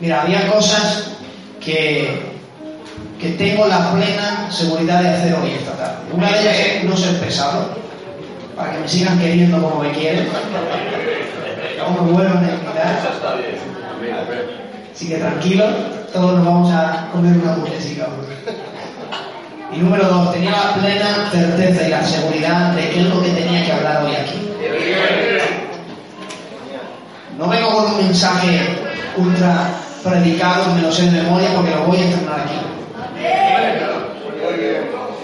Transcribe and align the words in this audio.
Mira, 0.00 0.22
había 0.22 0.46
cosas 0.50 1.16
que, 1.60 2.20
que 3.20 3.30
tengo 3.30 3.66
la 3.66 3.92
plena 3.92 4.48
seguridad 4.50 5.02
de 5.02 5.08
hacer 5.08 5.34
hoy 5.34 5.50
esta 5.58 5.72
tarde. 5.72 5.96
Una 6.12 6.30
de 6.30 6.40
ellas 6.40 6.56
es 6.58 6.84
no 6.84 6.96
ser 6.96 7.18
pesado, 7.18 7.70
para 8.56 8.72
que 8.72 8.78
me 8.78 8.88
sigan 8.88 9.18
queriendo 9.18 9.60
como 9.60 9.82
me 9.82 9.90
quieren. 9.92 10.28
No 11.78 12.04
me 12.04 12.12
vuelvan 12.12 12.44
a 12.44 12.50
invitar. 12.52 13.00
Así 14.94 15.08
que 15.08 15.16
tranquilo, 15.16 15.64
todos 16.12 16.36
nos 16.36 16.44
vamos 16.46 16.72
a 16.72 17.08
comer 17.12 17.36
una 17.36 17.52
hamburguesita. 17.54 18.06
Y 19.72 19.78
número 19.78 20.04
dos, 20.08 20.32
tenía 20.32 20.50
la 20.50 20.74
plena 20.74 21.30
certeza 21.30 21.86
y 21.86 21.90
la 21.90 22.02
seguridad 22.04 22.72
de 22.72 22.88
qué 22.90 23.00
es 23.00 23.06
lo 23.06 23.22
que 23.22 23.30
tenía 23.30 23.64
que 23.64 23.72
hablar 23.72 24.04
hoy 24.04 24.14
aquí. 24.14 24.50
No 27.38 27.46
vengo 27.48 27.68
con 27.68 27.92
un 27.92 27.96
mensaje 27.98 28.58
ultra 29.16 29.70
predicado, 30.02 30.74
me 30.74 30.82
lo 30.82 30.90
sé 30.90 31.04
de 31.04 31.22
memoria 31.22 31.48
porque 31.54 31.70
lo 31.70 31.84
voy 31.84 31.98
a 31.98 32.02
entrenar 32.02 32.40
aquí. 32.40 32.54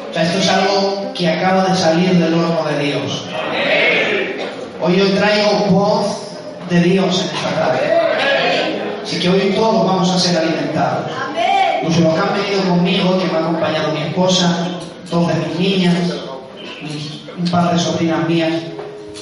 O 0.09 0.15
sea, 0.15 0.23
esto 0.23 0.39
es 0.39 0.49
algo 0.49 1.13
que 1.13 1.29
acaba 1.29 1.65
de 1.65 1.75
salir 1.75 2.11
del 2.11 2.35
horno 2.35 2.63
de 2.71 2.85
Dios. 2.85 3.25
Hoy 4.81 4.97
yo 4.97 5.11
traigo 5.15 5.67
voz 5.71 6.39
de 6.71 6.81
Dios 6.83 7.21
en 7.21 7.37
esta 7.37 7.51
tarde. 7.61 7.81
Así 9.03 9.19
que 9.19 9.29
hoy 9.29 9.53
todos 9.57 9.85
vamos 9.85 10.09
a 10.09 10.19
ser 10.21 10.39
alimentados. 10.39 11.11
Los 11.83 11.97
que 11.97 12.07
han 12.07 12.33
venido 12.33 12.63
conmigo, 12.69 13.19
que 13.19 13.25
me 13.27 13.39
ha 13.39 13.41
acompañado 13.41 13.91
mi 13.93 14.03
esposa, 14.03 14.69
dos 15.11 15.27
de 15.27 15.35
mis 15.35 15.59
niñas, 15.59 15.97
un 17.37 17.51
par 17.51 17.73
de 17.73 17.79
sobrinas 17.81 18.29
mías, 18.29 18.53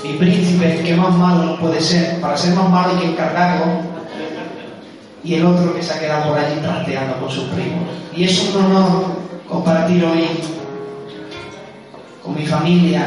mi 0.03 0.14
príncipe, 0.14 0.83
que 0.84 0.95
más 0.95 1.14
malo 1.14 1.58
puede 1.58 1.81
ser. 1.81 2.20
Para 2.20 2.36
ser 2.36 2.55
más 2.55 2.69
malo 2.69 2.91
hay 2.91 2.98
que 2.98 3.12
encargarlo. 3.12 3.67
Y 5.25 5.34
el 5.34 5.47
otro 5.47 5.75
que 5.75 5.83
se 5.83 5.92
ha 5.92 6.00
quedado 6.00 6.31
por 6.31 6.39
allí 6.39 6.61
trasteando 6.61 7.17
con 7.20 7.31
sus 7.31 7.45
primos. 7.45 7.89
Y 8.14 8.25
es 8.25 8.50
un 8.50 8.64
honor 8.64 9.05
compartir 9.48 10.05
hoy 10.05 10.27
con 12.23 12.34
mi 12.34 12.45
familia 12.45 13.06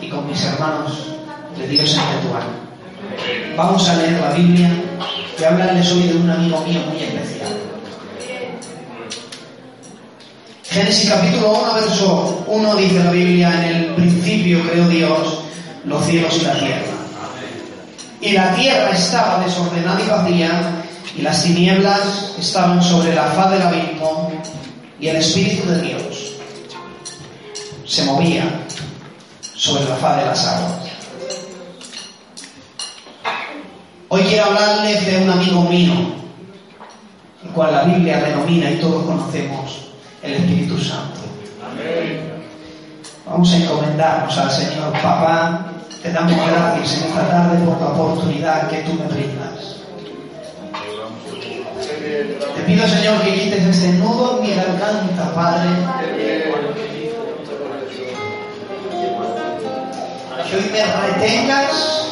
y 0.00 0.08
con 0.08 0.26
mis 0.26 0.44
hermanos 0.44 1.14
de 1.56 1.68
Dios 1.68 1.90
espiritual. 1.90 2.42
Vamos 3.56 3.88
a 3.88 3.96
leer 3.96 4.20
la 4.20 4.32
Biblia 4.32 4.70
y 5.40 5.44
hablarles 5.44 5.90
hoy 5.92 6.02
de 6.02 6.16
un 6.16 6.28
amigo 6.28 6.60
mío 6.66 6.80
muy 6.90 7.02
especial. 7.02 7.52
Génesis 10.64 11.08
capítulo 11.08 11.52
1, 11.62 11.74
verso 11.74 12.44
1 12.48 12.76
dice 12.76 13.04
la 13.04 13.10
Biblia, 13.10 13.66
en 13.66 13.76
el 13.76 13.94
principio 13.94 14.62
creó 14.68 14.88
Dios 14.88 15.45
los 15.86 16.04
cielos 16.04 16.36
y 16.40 16.44
la 16.44 16.52
tierra. 16.54 16.92
Y 18.20 18.32
la 18.32 18.54
tierra 18.54 18.90
estaba 18.90 19.44
desordenada 19.44 20.00
y 20.00 20.08
vacía, 20.08 20.82
y 21.16 21.22
las 21.22 21.42
tinieblas 21.42 22.34
estaban 22.38 22.82
sobre 22.82 23.14
la 23.14 23.24
faz 23.24 23.52
del 23.52 23.62
abismo, 23.62 24.32
y 25.00 25.08
el 25.08 25.16
Espíritu 25.16 25.68
de 25.68 25.82
Dios 25.82 26.32
se 27.86 28.04
movía 28.04 28.44
sobre 29.54 29.84
la 29.88 29.96
faz 29.96 30.16
de 30.18 30.24
las 30.24 30.46
aguas. 30.46 30.72
Hoy 34.08 34.22
quiero 34.22 34.46
hablarles 34.46 35.06
de 35.06 35.22
un 35.22 35.30
amigo 35.30 35.62
mío, 35.62 35.92
el 37.44 37.50
cual 37.50 37.72
la 37.72 37.82
Biblia 37.84 38.20
denomina 38.20 38.70
y 38.70 38.76
todos 38.76 39.04
conocemos 39.04 39.88
el 40.22 40.34
Espíritu 40.34 40.78
Santo. 40.78 41.20
Vamos 43.26 43.52
a 43.52 43.56
encomendarnos 43.56 44.38
al 44.38 44.50
Señor 44.50 44.92
Papá 44.92 45.75
te 46.06 46.12
damos 46.12 46.36
gracias 46.36 47.02
en 47.02 47.08
esta 47.08 47.28
tarde 47.28 47.58
por 47.64 47.80
la 47.80 47.86
oportunidad 47.88 48.68
que 48.68 48.76
tú 48.82 48.92
me 48.94 49.06
brindas. 49.06 49.76
Te 52.54 52.62
pido, 52.62 52.86
Señor, 52.86 53.20
que 53.22 53.34
quites 53.34 53.64
este 53.64 53.88
nudo 53.94 54.38
en 54.38 54.42
mi 54.42 54.54
garganta, 54.54 55.34
Padre. 55.34 55.68
Que 60.48 60.56
hoy 60.56 60.70
me 60.70 60.84
retengas 61.08 62.06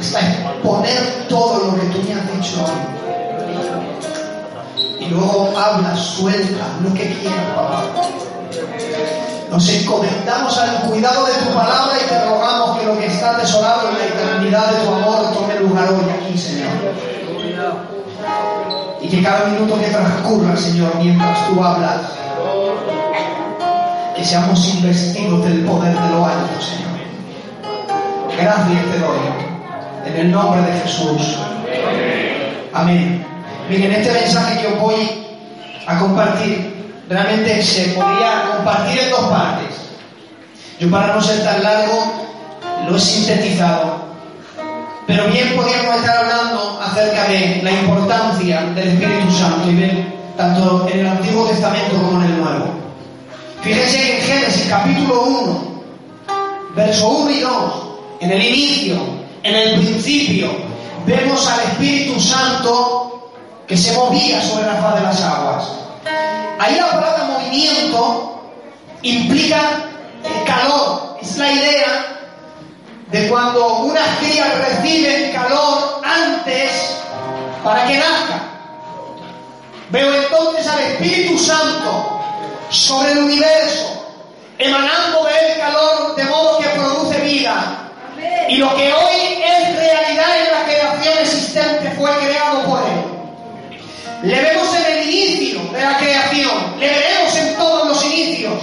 hasta 0.00 0.20
exponer 0.20 1.26
todo 1.28 1.66
lo 1.66 1.80
que 1.80 1.86
tú 1.86 2.02
me 2.02 2.14
has 2.14 2.36
dicho 2.36 2.64
hoy. 2.64 2.80
Y 4.98 5.06
luego 5.08 5.56
habla, 5.56 5.94
suelta 5.96 6.66
lo 6.82 6.92
que 6.94 7.14
quieras, 7.14 7.46
papá. 7.54 7.84
Nos 9.52 9.68
encomendamos 9.68 10.56
al 10.56 10.80
cuidado 10.88 11.26
de 11.26 11.34
tu 11.34 11.50
palabra 11.52 11.92
y 12.02 12.08
te 12.08 12.24
rogamos 12.24 12.78
que 12.78 12.86
lo 12.86 12.98
que 12.98 13.04
está 13.04 13.36
desolado 13.36 13.90
en 13.90 13.98
la 13.98 14.06
eternidad 14.06 14.70
de 14.70 14.82
tu 14.82 14.94
amor 14.94 15.30
tome 15.34 15.60
lugar 15.60 15.90
hoy 15.90 16.10
aquí, 16.10 16.38
Señor. 16.38 16.70
Y 19.02 19.08
que 19.08 19.22
cada 19.22 19.44
minuto 19.48 19.78
que 19.78 19.88
transcurra, 19.88 20.56
Señor, 20.56 20.94
mientras 20.96 21.46
tú 21.48 21.62
hablas, 21.62 22.00
que 24.16 24.24
seamos 24.24 24.74
investidos 24.74 25.44
del 25.44 25.66
poder 25.66 26.00
de 26.00 26.08
lo 26.08 26.24
alto, 26.24 26.62
Señor. 26.62 26.92
Gracias 28.34 28.86
te 28.90 28.98
doy. 29.00 29.18
En 30.06 30.16
el 30.16 30.32
nombre 30.32 30.62
de 30.62 30.80
Jesús. 30.80 31.36
Amén. 32.72 33.22
Miren, 33.68 33.92
este 33.92 34.12
mensaje 34.12 34.62
que 34.62 34.68
os 34.68 34.80
voy 34.80 35.26
a 35.86 35.98
compartir 35.98 36.71
realmente 37.08 37.62
se 37.62 37.88
podría 37.88 38.54
compartir 38.56 39.00
en 39.00 39.10
dos 39.10 39.26
partes. 39.26 39.76
Yo 40.78 40.90
para 40.90 41.14
no 41.14 41.20
ser 41.20 41.44
tan 41.44 41.62
largo 41.62 42.28
lo 42.88 42.96
he 42.96 43.00
sintetizado, 43.00 44.02
pero 45.06 45.26
bien 45.28 45.54
podríamos 45.54 45.96
estar 45.96 46.16
hablando 46.16 46.80
acerca 46.82 47.24
de 47.28 47.60
la 47.62 47.70
importancia 47.70 48.62
del 48.74 48.88
Espíritu 48.88 49.32
Santo 49.32 49.70
y 49.70 49.74
ver 49.74 50.12
tanto 50.36 50.88
en 50.90 51.00
el 51.00 51.06
Antiguo 51.06 51.46
Testamento 51.46 51.96
como 51.96 52.22
en 52.22 52.32
el 52.32 52.40
Nuevo. 52.40 52.66
Fíjense 53.62 53.96
que 53.98 54.18
en 54.18 54.22
Génesis 54.22 54.66
capítulo 54.68 55.22
1, 55.22 55.82
verso 56.74 57.08
1 57.08 57.30
y 57.30 57.40
2, 57.40 57.52
en 58.20 58.30
el 58.32 58.44
inicio, 58.44 58.96
en 59.42 59.54
el 59.54 59.80
principio, 59.80 60.50
vemos 61.06 61.46
al 61.46 61.60
Espíritu 61.60 62.18
Santo 62.20 63.32
que 63.66 63.76
se 63.76 63.92
movía 63.94 64.42
sobre 64.42 64.66
la 64.66 64.74
faz 64.74 64.94
de 64.96 65.00
las 65.02 65.22
aguas. 65.22 65.68
Ahí 66.58 66.76
la 66.76 66.90
palabra 66.90 67.24
movimiento 67.24 68.52
implica 69.02 69.88
calor. 70.46 71.18
Es 71.20 71.36
la 71.36 71.52
idea 71.52 72.12
de 73.10 73.28
cuando 73.28 73.78
unas 73.78 74.18
crías 74.18 74.48
reciben 74.58 75.32
calor 75.32 76.00
antes 76.04 76.96
para 77.62 77.86
que 77.86 77.98
nazca. 77.98 78.42
Veo 79.90 80.14
entonces 80.14 80.66
al 80.66 80.80
Espíritu 80.80 81.38
Santo 81.38 82.20
sobre 82.70 83.12
el 83.12 83.18
universo, 83.18 84.16
emanando 84.58 85.24
de 85.24 85.52
él 85.52 85.60
calor 85.60 86.16
de 86.16 86.24
modo 86.24 86.58
que 86.58 86.68
produce 86.70 87.20
vida. 87.20 87.90
Y 88.48 88.56
lo 88.56 88.74
que 88.74 88.92
hoy 88.92 89.42
es 89.44 89.76
realidad 89.76 90.38
en 90.38 90.52
la 90.52 90.64
creación 90.64 91.18
existente 91.18 91.90
fue 91.98 92.10
creado 92.18 92.62
por 92.62 92.80
él. 92.80 93.12
Le 94.22 94.40
vemos 94.40 94.74
en 94.74 94.81
la 95.82 95.98
creación, 95.98 96.78
le 96.78 96.88
veremos 96.88 97.36
en 97.36 97.56
todos 97.56 97.88
los 97.88 98.04
inicios, 98.04 98.54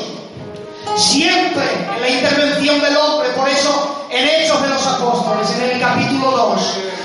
siempre 0.96 1.64
en 1.96 2.02
la 2.02 2.10
intervención 2.10 2.82
del 2.82 2.98
hombre, 2.98 3.30
por 3.30 3.48
eso 3.48 4.06
en 4.10 4.28
Hechos 4.28 4.62
de 4.62 4.70
los 4.70 4.86
Apóstoles, 4.88 5.50
en 5.58 5.70
el 5.72 5.80
capítulo 5.80 6.32
2, 6.32 6.62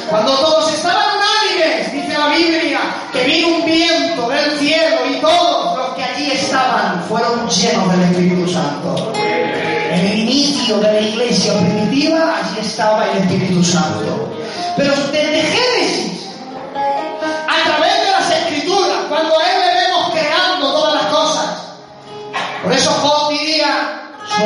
cuando 0.08 0.32
todos 0.32 0.72
estaban 0.72 1.04
unánimes, 1.16 1.92
dice 1.92 2.18
la 2.18 2.28
Biblia, 2.28 2.80
que 3.12 3.24
vino 3.24 3.48
un 3.48 3.64
viento 3.64 4.28
del 4.28 4.58
cielo 4.58 4.96
y 5.10 5.20
todos 5.20 5.78
los 5.78 5.94
que 5.96 6.04
allí 6.04 6.30
estaban 6.30 7.02
fueron 7.08 7.48
llenos 7.48 7.90
del 7.90 8.02
Espíritu 8.02 8.48
Santo. 8.48 9.12
En 9.14 10.06
el 10.06 10.18
inicio 10.18 10.78
de 10.78 10.92
la 10.92 11.00
iglesia 11.00 11.52
primitiva, 11.58 12.36
allí 12.38 12.60
estaba 12.60 13.10
el 13.10 13.18
Espíritu 13.18 13.62
Santo. 13.64 14.30
Pero 14.76 14.92
desde 15.12 15.42
Génesis, 15.42 16.13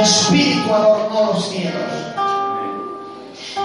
su 0.05 0.35
espíritu 0.35 0.73
adornó 0.73 1.33
los 1.33 1.49
cielos. 1.49 1.83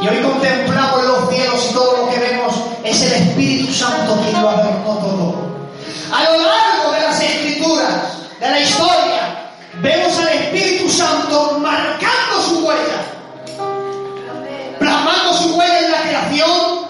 Y 0.01 0.07
hoy 0.07 0.21
contemplamos 0.21 1.03
los 1.03 1.29
cielos 1.29 1.67
y 1.69 1.73
todo 1.73 1.97
lo 1.97 2.09
que 2.09 2.19
vemos 2.19 2.53
es 2.83 3.01
el 3.03 3.13
Espíritu 3.13 3.73
Santo 3.73 4.19
quien 4.21 4.41
lo 4.41 4.49
adornó 4.49 4.97
todo. 4.97 5.35
A 6.11 6.23
lo 6.23 6.37
largo 6.37 6.91
de 6.91 7.01
las 7.01 7.21
escrituras, 7.21 8.17
de 8.39 8.49
la 8.49 8.59
historia, 8.59 9.51
vemos 9.81 10.17
al 10.19 10.29
Espíritu 10.29 10.89
Santo 10.89 11.59
marcando 11.59 12.41
su 12.47 12.65
huella, 12.65 13.01
plasmando 14.79 15.33
su 15.33 15.55
huella 15.55 15.79
en 15.79 15.91
la 15.91 16.01
creación, 16.01 16.87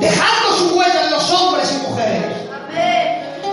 dejando 0.00 0.58
su 0.58 0.76
huella 0.76 1.04
en 1.04 1.10
los 1.10 1.30
hombres 1.30 1.72
y 1.72 1.88
mujeres. 1.88 2.36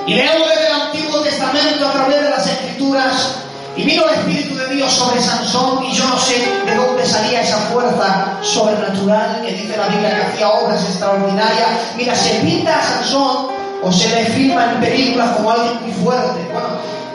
Y 0.06 0.16
leemos 0.16 0.50
desde 0.50 0.68
el 0.68 0.82
Antiguo 0.82 1.22
Testamento 1.22 1.88
a 1.88 1.92
través 1.94 2.22
de 2.22 2.30
las 2.30 2.48
escrituras 2.48 3.43
y 3.76 3.84
vino 3.84 4.08
el 4.08 4.20
Espíritu 4.20 4.56
de 4.56 4.76
Dios 4.76 4.92
sobre 4.92 5.22
Sansón 5.22 5.84
y 5.84 5.94
yo 5.94 6.08
no 6.08 6.18
sé 6.20 6.46
de 6.66 6.76
dónde 6.76 7.06
salía 7.06 7.42
esa 7.42 7.58
fuerza 7.58 8.38
sobrenatural 8.42 9.42
que 9.44 9.54
dice 9.54 9.76
la 9.76 9.88
Biblia 9.88 10.16
que 10.16 10.22
hacía 10.22 10.50
obras 10.50 10.84
extraordinarias. 10.84 11.70
Mira, 11.98 12.16
se 12.16 12.36
pinta 12.42 12.80
a 12.80 12.84
Sansón 12.84 13.48
o 13.82 13.92
se 13.92 14.10
le 14.10 14.26
filma 14.26 14.74
en 14.74 14.80
películas 14.80 15.32
como 15.32 15.52
alguien 15.52 15.82
muy 15.82 15.92
fuerte. 15.92 16.40
Bueno, 16.52 16.68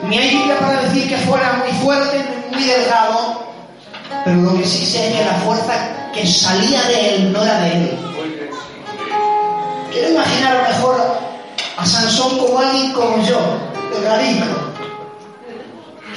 ni 0.08 0.18
hay 0.18 0.30
Biblia 0.30 0.58
para 0.58 0.82
decir 0.82 1.08
que 1.08 1.16
fuera 1.18 1.62
muy 1.64 1.72
fuerte, 1.78 2.24
muy 2.50 2.64
delgado, 2.64 3.40
pero 4.24 4.36
lo 4.36 4.58
que 4.58 4.66
sí 4.66 4.84
sé 4.84 5.10
es 5.10 5.16
que 5.16 5.24
la 5.24 5.34
fuerza 5.34 5.74
que 6.12 6.26
salía 6.26 6.82
de 6.82 7.14
él 7.14 7.32
no 7.32 7.44
era 7.44 7.60
de 7.60 7.72
él. 7.72 7.98
Quiero 9.92 10.10
imaginar 10.10 10.68
mejor 10.68 11.18
a 11.76 11.86
Sansón 11.86 12.36
como 12.38 12.58
alguien 12.58 12.92
como 12.92 13.22
yo, 13.22 13.38
delgadito 13.94 14.67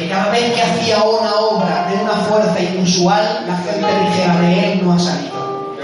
que 0.01 0.09
cada 0.09 0.31
vez 0.31 0.51
que 0.53 0.61
hacía 0.61 0.97
una 1.03 1.35
obra 1.35 1.87
de 1.87 2.01
una 2.01 2.13
fuerza 2.13 2.59
inusual, 2.59 3.45
la 3.45 3.55
gente 3.57 3.87
dijera 4.09 4.35
de 4.41 4.73
él 4.73 4.81
no 4.83 4.93
ha 4.93 4.99
salido. 4.99 5.75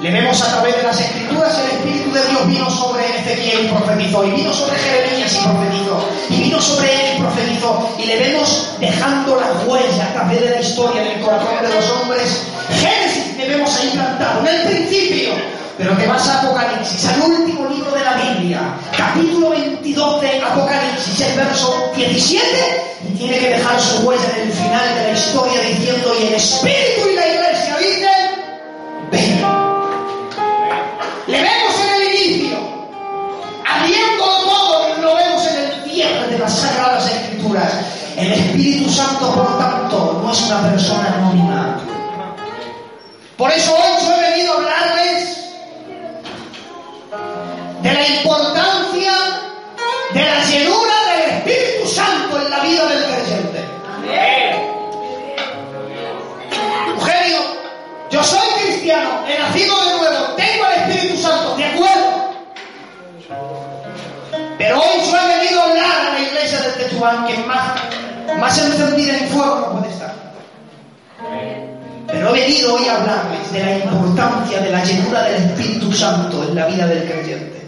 Le 0.00 0.10
vemos 0.10 0.40
a 0.40 0.52
través 0.52 0.76
de 0.76 0.82
las 0.84 1.00
escrituras 1.00 1.58
el 1.58 1.76
Espíritu 1.76 2.12
de 2.12 2.20
Dios 2.28 2.46
vino 2.46 2.70
sobre 2.70 3.04
Ezequiel 3.04 3.66
y 3.66 3.68
profetizó, 3.68 4.24
y 4.24 4.30
vino 4.30 4.52
sobre 4.52 4.78
Jeremías 4.78 5.34
y 5.34 5.48
profetizó, 5.48 6.08
y 6.30 6.42
vino 6.44 6.62
sobre 6.62 6.88
él 6.88 7.16
y 7.16 7.20
profetizó, 7.20 7.90
y 7.98 8.06
le 8.06 8.18
vemos 8.20 8.70
dejando 8.80 9.36
la 9.36 9.66
huella 9.66 10.06
a 10.06 10.12
través 10.14 10.40
de 10.40 10.50
la 10.50 10.60
historia 10.60 11.02
en 11.02 11.18
el 11.18 11.20
corazón 11.20 11.56
de 11.60 11.74
los 11.74 11.90
hombres. 11.90 12.46
Génesis 12.80 13.36
le 13.36 13.48
vemos 13.48 13.76
ahí 13.76 13.90
plantado, 13.90 14.40
en 14.40 14.54
el 14.54 14.62
principio, 14.62 15.34
pero 15.78 15.96
te 15.96 16.08
vas 16.08 16.28
a 16.28 16.40
Apocalipsis, 16.40 17.06
al 17.06 17.20
último 17.22 17.68
libro 17.68 17.92
de 17.92 18.02
la 18.02 18.14
Biblia, 18.14 18.60
capítulo 18.96 19.50
22 19.50 20.20
de 20.20 20.42
Apocalipsis, 20.42 21.20
el 21.20 21.36
verso 21.36 21.92
17, 21.94 22.98
y 23.08 23.16
tiene 23.16 23.38
que 23.38 23.48
dejar 23.50 23.80
su 23.80 24.08
huella 24.08 24.28
en 24.34 24.48
el 24.48 24.52
final 24.52 24.94
de 24.96 25.02
la 25.04 25.12
historia 25.12 25.60
diciendo, 25.60 26.12
y 26.20 26.26
el 26.26 26.34
Espíritu 26.34 27.08
y 27.12 27.14
la 27.14 27.28
Iglesia 27.28 27.76
dicen, 27.78 28.10
ven. 29.12 29.40
Le 31.28 31.42
vemos 31.42 31.74
en 31.80 31.94
el 31.94 32.14
inicio, 32.14 32.58
abriéndolo 33.64 34.38
todo, 34.40 34.96
lo 35.00 35.14
vemos 35.14 35.46
en 35.46 35.56
el 35.62 35.90
cierre 35.92 36.26
de 36.26 36.38
las 36.40 36.58
Sagradas 36.58 37.08
Escrituras. 37.08 37.72
El 38.16 38.32
Espíritu 38.32 38.90
Santo, 38.90 39.32
por 39.32 39.58
tanto, 39.58 40.20
no 40.24 40.32
es 40.32 40.40
una 40.40 40.72
persona 40.72 41.14
anónima. 41.18 41.80
Por 43.36 43.52
eso 43.52 43.72
hoy 43.72 44.17
Tetuán, 66.98 67.26
que 67.26 67.36
más, 67.44 67.74
más 68.40 68.58
encendida 68.58 69.18
en 69.18 69.28
fuego 69.28 69.60
no 69.60 69.78
puede 69.78 69.92
estar. 69.92 70.14
Pero 72.08 72.34
he 72.34 72.40
venido 72.40 72.74
hoy 72.74 72.88
a 72.88 72.96
hablarles 72.96 73.52
de 73.52 73.64
la 73.64 73.78
importancia 73.78 74.60
de 74.60 74.70
la 74.70 74.84
llenura 74.84 75.22
del 75.22 75.44
Espíritu 75.44 75.92
Santo 75.92 76.42
en 76.42 76.54
la 76.56 76.66
vida 76.66 76.86
del 76.86 77.04
creyente. 77.04 77.62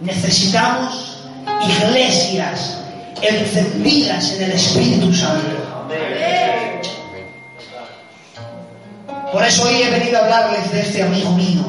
Necesitamos 0.00 1.24
iglesias 1.66 2.80
encendidas 3.22 4.32
en 4.32 4.42
el 4.42 4.52
Espíritu 4.52 5.14
Santo. 5.14 5.56
Por 9.32 9.42
eso 9.42 9.66
hoy 9.66 9.82
he 9.82 9.90
venido 9.90 10.18
a 10.18 10.24
hablarles 10.24 10.70
de 10.70 10.80
este 10.80 11.02
amigo 11.02 11.30
mío. 11.30 11.62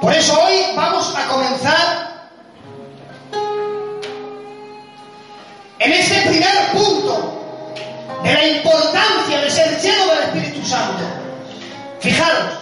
Por 0.00 0.12
eso 0.12 0.38
hoy 0.42 0.54
vamos 0.74 1.14
a 1.16 1.28
comenzar 1.28 2.13
en 5.84 5.92
este 5.92 6.20
primer 6.22 6.72
punto 6.72 7.40
de 8.22 8.32
la 8.32 8.46
importancia 8.46 9.38
de 9.38 9.50
ser 9.50 9.78
lleno 9.80 10.06
del 10.06 10.18
Espíritu 10.20 10.66
Santo. 10.66 11.04
Fijaros, 12.00 12.52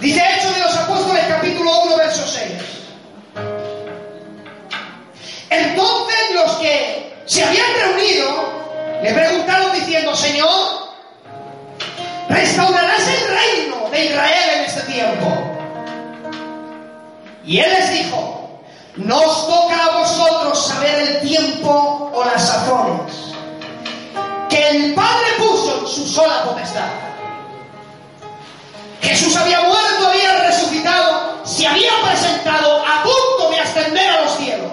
dice 0.00 0.20
Hechos 0.20 0.54
de 0.56 0.62
los 0.62 0.76
Apóstoles 0.76 1.24
capítulo 1.28 1.70
1, 1.84 1.96
verso 1.96 2.26
6. 2.26 2.52
Entonces 5.50 6.16
los 6.34 6.56
que 6.56 7.22
se 7.24 7.44
habían 7.44 7.72
reunido 7.74 9.00
le 9.02 9.12
preguntaron 9.12 9.72
diciendo, 9.74 10.12
Señor, 10.16 10.88
restaurarás 12.28 13.08
el 13.08 13.28
reino 13.28 13.90
de 13.90 14.06
Israel 14.06 14.50
en 14.56 14.64
este 14.64 14.80
tiempo. 14.92 15.36
Y 17.44 17.60
él 17.60 17.70
les 17.70 17.90
dijo, 17.92 18.35
no 18.96 19.20
os 19.20 19.46
toca 19.46 19.84
a 19.84 19.98
vosotros 19.98 20.66
saber 20.66 20.98
el 21.00 21.28
tiempo 21.28 22.10
o 22.14 22.24
las 22.24 22.46
sazones 22.46 23.12
que 24.48 24.68
el 24.68 24.94
Padre 24.94 25.26
puso 25.38 25.80
en 25.80 25.86
su 25.86 26.06
sola 26.06 26.44
potestad. 26.44 26.88
Jesús 29.02 29.36
había 29.36 29.60
muerto, 29.60 30.08
había 30.08 30.46
resucitado, 30.46 31.44
se 31.44 31.66
había 31.66 31.90
presentado 32.04 32.82
a 32.84 33.02
punto 33.02 33.50
de 33.50 33.60
ascender 33.60 34.08
a 34.08 34.22
los 34.22 34.36
cielos. 34.36 34.72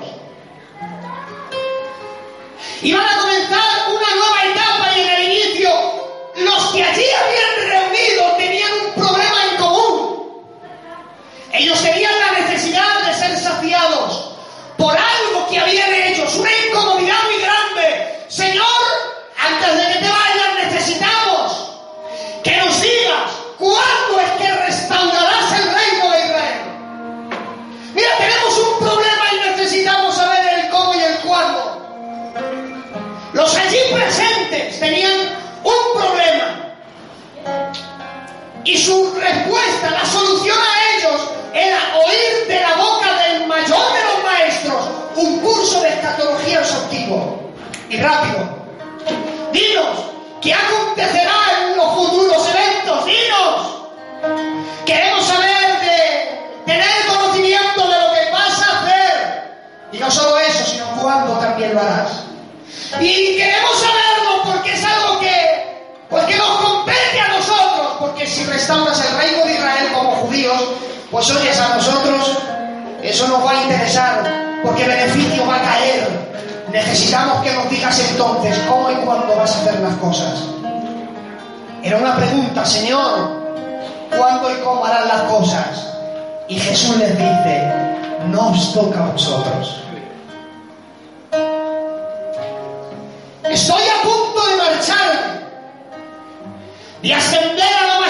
Y 47.94 47.98
rápido. 47.98 48.50
Dinos, 49.52 49.98
¿qué 50.42 50.54
acontecerá 50.54 51.36
en 51.62 51.78
los 51.78 51.94
futuros 51.94 52.50
eventos? 52.50 53.06
Dinos. 53.06 53.68
Queremos 54.86 55.24
saber 55.26 55.80
de 55.82 56.64
tener 56.66 57.06
conocimiento 57.08 57.82
de 57.82 58.02
lo 58.02 58.14
que 58.14 58.32
vas 58.32 58.62
a 58.62 58.80
hacer. 58.80 59.44
Y 59.92 59.98
no 60.00 60.10
solo 60.10 60.40
eso, 60.40 60.66
sino 60.66 60.86
cuándo 61.02 61.34
también 61.34 61.76
lo 61.76 61.82
harás. 61.82 62.24
Y 63.00 63.38
queremos 63.38 63.80
saberlo 63.80 64.44
porque 64.46 64.74
es 64.74 64.84
algo 64.84 65.20
que, 65.20 65.86
porque 66.10 66.36
nos 66.36 66.50
compete 66.50 67.20
a 67.20 67.28
nosotros, 67.28 67.98
porque 68.00 68.26
si 68.26 68.44
restauras 68.46 69.06
el 69.06 69.18
reino 69.18 69.46
de 69.46 69.54
Israel 69.54 69.92
como 69.94 70.12
judíos, 70.16 70.64
pues 71.12 71.30
oyes 71.30 71.60
a 71.60 71.76
nosotros, 71.76 72.40
eso 73.04 73.28
nos 73.28 73.46
va 73.46 73.52
a 73.52 73.64
interesar, 73.64 74.62
porque 74.64 74.88
beneficio 74.88 75.46
va 75.46 75.58
a 75.58 75.62
caer. 75.62 76.23
Necesitamos 76.74 77.44
que 77.44 77.54
nos 77.54 77.70
digas 77.70 78.00
entonces 78.10 78.58
cómo 78.68 78.90
y 78.90 78.96
cuándo 79.06 79.36
vas 79.36 79.56
a 79.56 79.62
hacer 79.62 79.80
las 79.80 79.96
cosas. 79.98 80.44
Era 81.84 81.98
una 81.98 82.16
pregunta, 82.16 82.66
Señor, 82.66 83.44
¿cuándo 84.18 84.52
y 84.52 84.56
cómo 84.64 84.84
harán 84.84 85.08
las 85.08 85.22
cosas? 85.22 85.88
Y 86.48 86.58
Jesús 86.58 86.98
les 86.98 87.16
dice, 87.16 87.72
no 88.32 88.50
os 88.50 88.74
toca 88.74 89.04
a 89.04 89.12
vosotros. 89.12 89.84
Estoy 93.44 93.84
a 93.84 94.02
punto 94.02 94.48
de 94.50 94.56
marchar, 94.58 95.42
de 97.04 97.14
ascender 97.14 97.74
a 97.84 98.00
lo 98.00 98.03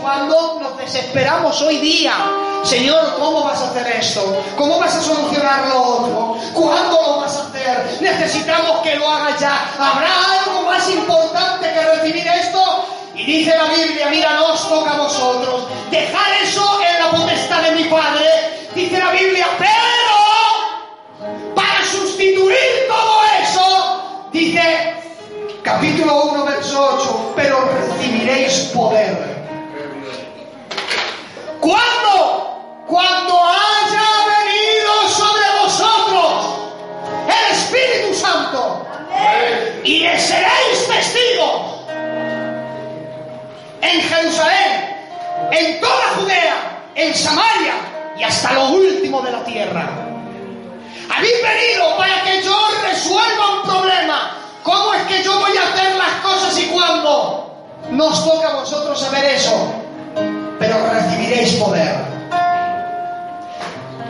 cuando 0.00 0.58
nos 0.60 0.76
desesperamos 0.78 1.60
hoy 1.62 1.78
día. 1.78 2.14
Señor, 2.64 3.16
¿cómo 3.18 3.44
vas 3.44 3.60
a 3.62 3.70
hacer 3.70 3.86
esto? 3.98 4.42
¿Cómo 4.56 4.78
vas 4.78 4.96
a 4.96 5.00
solucionar 5.00 5.68
lo 5.68 5.82
otro? 5.82 6.36
¿Cuándo 6.52 7.02
lo 7.02 7.16
vas 7.20 7.36
a 7.36 7.42
hacer? 7.48 7.98
Necesitamos 8.00 8.80
que 8.82 8.96
lo 8.96 9.08
hagas 9.08 9.40
ya. 9.40 9.70
¿Habrá 9.78 10.10
algo 10.40 10.62
más 10.62 10.88
importante 10.90 11.72
que 11.72 11.80
recibir 11.82 12.26
esto? 12.26 12.84
Y 13.14 13.24
dice 13.24 13.56
la 13.56 13.64
Biblia, 13.64 14.08
mira, 14.10 14.34
no 14.34 14.52
os 14.52 14.68
toca 14.68 14.92
a 14.92 14.98
vosotros. 14.98 15.64
Dejar 15.90 16.32
eso 16.42 16.80
en 16.82 17.04
la 17.04 17.10
potestad 17.10 17.62
de 17.62 17.72
mi 17.72 17.84
Padre. 17.84 18.68
Dice 18.74 18.98
la 18.98 19.10
Biblia, 19.10 19.46
pero 19.58 21.54
para 21.54 21.84
sustituir 21.84 22.56
todo 22.88 23.20
eso, 23.42 24.28
dice 24.32 24.94
capítulo 25.62 26.24
1, 26.24 26.44
verso 26.44 26.98
8, 26.98 27.32
pero 27.36 27.68
poder. 28.74 29.16
¿Cuándo? 31.60 32.84
Cuando 32.86 33.34
haya 33.34 34.08
venido 34.38 35.08
sobre 35.08 35.44
vosotros 35.62 36.44
el 37.26 37.56
Espíritu 37.56 38.14
Santo. 38.14 38.86
Y 39.82 40.00
le 40.00 40.18
seréis 40.18 40.86
testigos 40.86 41.86
en 43.80 44.00
Jerusalén, 44.02 44.96
en 45.50 45.80
toda 45.80 46.08
Judea, 46.16 46.82
en 46.94 47.14
Samaria 47.14 47.74
y 48.18 48.22
hasta 48.22 48.52
lo 48.52 48.68
último 48.68 49.22
de 49.22 49.32
la 49.32 49.44
tierra. 49.44 49.88
Habéis 51.10 51.42
venido 51.42 51.96
para 51.96 52.22
que 52.22 52.42
yo 52.42 52.56
resuelva 52.82 53.62
un 53.62 53.62
problema. 53.62 54.36
¿Cómo 54.62 54.92
es 54.94 55.02
que 55.04 55.22
yo 55.22 55.38
voy 55.38 55.56
a 55.56 55.62
hacer 55.62 55.96
las 55.96 56.14
cosas 56.22 56.58
y 56.58 56.66
cuándo? 56.66 57.47
Nos 57.90 58.24
toca 58.24 58.48
a 58.48 58.54
vosotros 58.56 59.00
saber 59.00 59.24
eso, 59.24 59.72
pero 60.58 60.76
recibiréis 60.92 61.54
poder. 61.54 61.96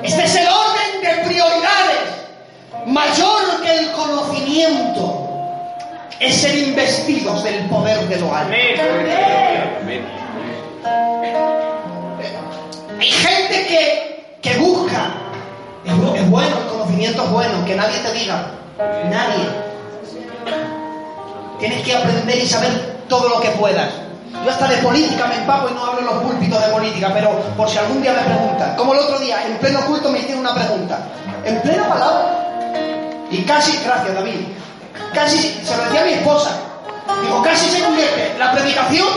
Este 0.02 0.24
es 0.24 0.36
el 0.36 0.48
orden 0.48 1.02
de 1.02 1.24
prioridades, 1.28 2.08
mayor 2.86 3.62
que 3.62 3.78
el 3.78 3.92
conocimiento 3.92 5.28
es 6.18 6.34
ser 6.34 6.58
investidos 6.58 7.44
del 7.44 7.66
poder 7.68 8.00
de 8.08 8.16
lo 8.16 8.34
alto. 8.34 8.52
Hay 12.98 13.10
gente 13.10 13.66
que, 13.68 14.26
que 14.42 14.58
busca, 14.58 15.12
es, 15.84 16.20
es 16.20 16.30
bueno, 16.30 16.56
el 16.58 16.66
conocimiento 16.66 17.22
es 17.22 17.30
bueno, 17.30 17.64
que 17.64 17.76
nadie 17.76 17.98
te 17.98 18.12
diga, 18.12 18.50
nadie. 19.08 19.68
Tienes 21.60 21.82
que 21.84 21.94
aprender 21.94 22.38
y 22.38 22.46
saber 22.46 22.97
todo 23.08 23.28
lo 23.28 23.40
que 23.40 23.48
puedas. 23.50 23.88
Yo 24.44 24.50
hasta 24.50 24.68
de 24.68 24.76
política 24.78 25.26
me 25.26 25.36
empapo 25.36 25.68
y 25.68 25.74
no 25.74 25.84
hablo 25.84 26.00
en 26.00 26.06
los 26.06 26.22
púlpitos 26.22 26.64
de 26.64 26.72
política, 26.72 27.10
pero 27.12 27.30
por 27.56 27.68
si 27.68 27.78
algún 27.78 28.02
día 28.02 28.12
me 28.12 28.22
preguntan, 28.22 28.76
como 28.76 28.92
el 28.94 29.00
otro 29.00 29.18
día, 29.18 29.44
en 29.46 29.56
pleno 29.58 29.80
culto 29.86 30.10
me 30.10 30.18
hicieron 30.18 30.40
una 30.40 30.54
pregunta, 30.54 30.98
en 31.44 31.60
plena 31.62 31.88
palabra, 31.88 32.48
y 33.30 33.42
casi, 33.42 33.78
gracias 33.84 34.14
David, 34.14 34.40
casi, 35.12 35.38
se 35.38 35.76
lo 35.76 35.84
decía 35.84 36.02
a 36.02 36.04
mi 36.04 36.12
esposa, 36.12 36.50
digo, 37.22 37.42
casi 37.42 37.68
se 37.68 37.82
convierte 37.82 38.38
la 38.38 38.52
predicación 38.52 39.08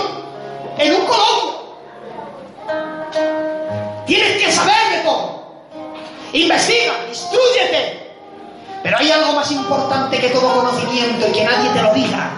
en 0.77 0.95
un 0.95 1.05
colón. 1.05 1.61
Tienes 4.05 4.43
que 4.43 4.51
saber 4.51 4.75
de 4.91 4.97
todo. 5.03 5.41
Investiga, 6.33 6.93
instruyete. 7.07 8.11
Pero 8.83 8.97
hay 8.97 9.11
algo 9.11 9.33
más 9.33 9.51
importante 9.51 10.19
que 10.19 10.29
todo 10.29 10.53
conocimiento 10.53 11.27
y 11.27 11.31
que 11.31 11.43
nadie 11.43 11.69
te 11.69 11.81
lo 11.81 11.93
diga. 11.93 12.31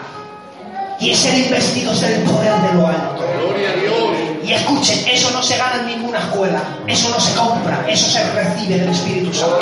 Y 1.03 1.12
es 1.12 1.19
ser 1.19 1.38
investidos 1.38 2.00
del 2.00 2.22
poder 2.22 2.53
de 2.62 2.74
lo 2.75 2.88
alto. 2.88 3.25
Gloria 3.38 3.72
a 3.72 3.74
Dios. 3.74 3.93
Y 4.41 4.53
escuchen, 4.53 5.05
eso 5.05 5.31
no 5.31 5.43
se 5.43 5.57
gana 5.57 5.81
en 5.81 5.88
ninguna 5.88 6.19
escuela, 6.19 6.63
eso 6.88 7.10
no 7.10 7.19
se 7.19 7.36
compra, 7.36 7.83
eso 7.89 8.10
se 8.10 8.24
recibe 8.31 8.79
del 8.79 8.89
Espíritu 8.89 9.33
Santo. 9.33 9.60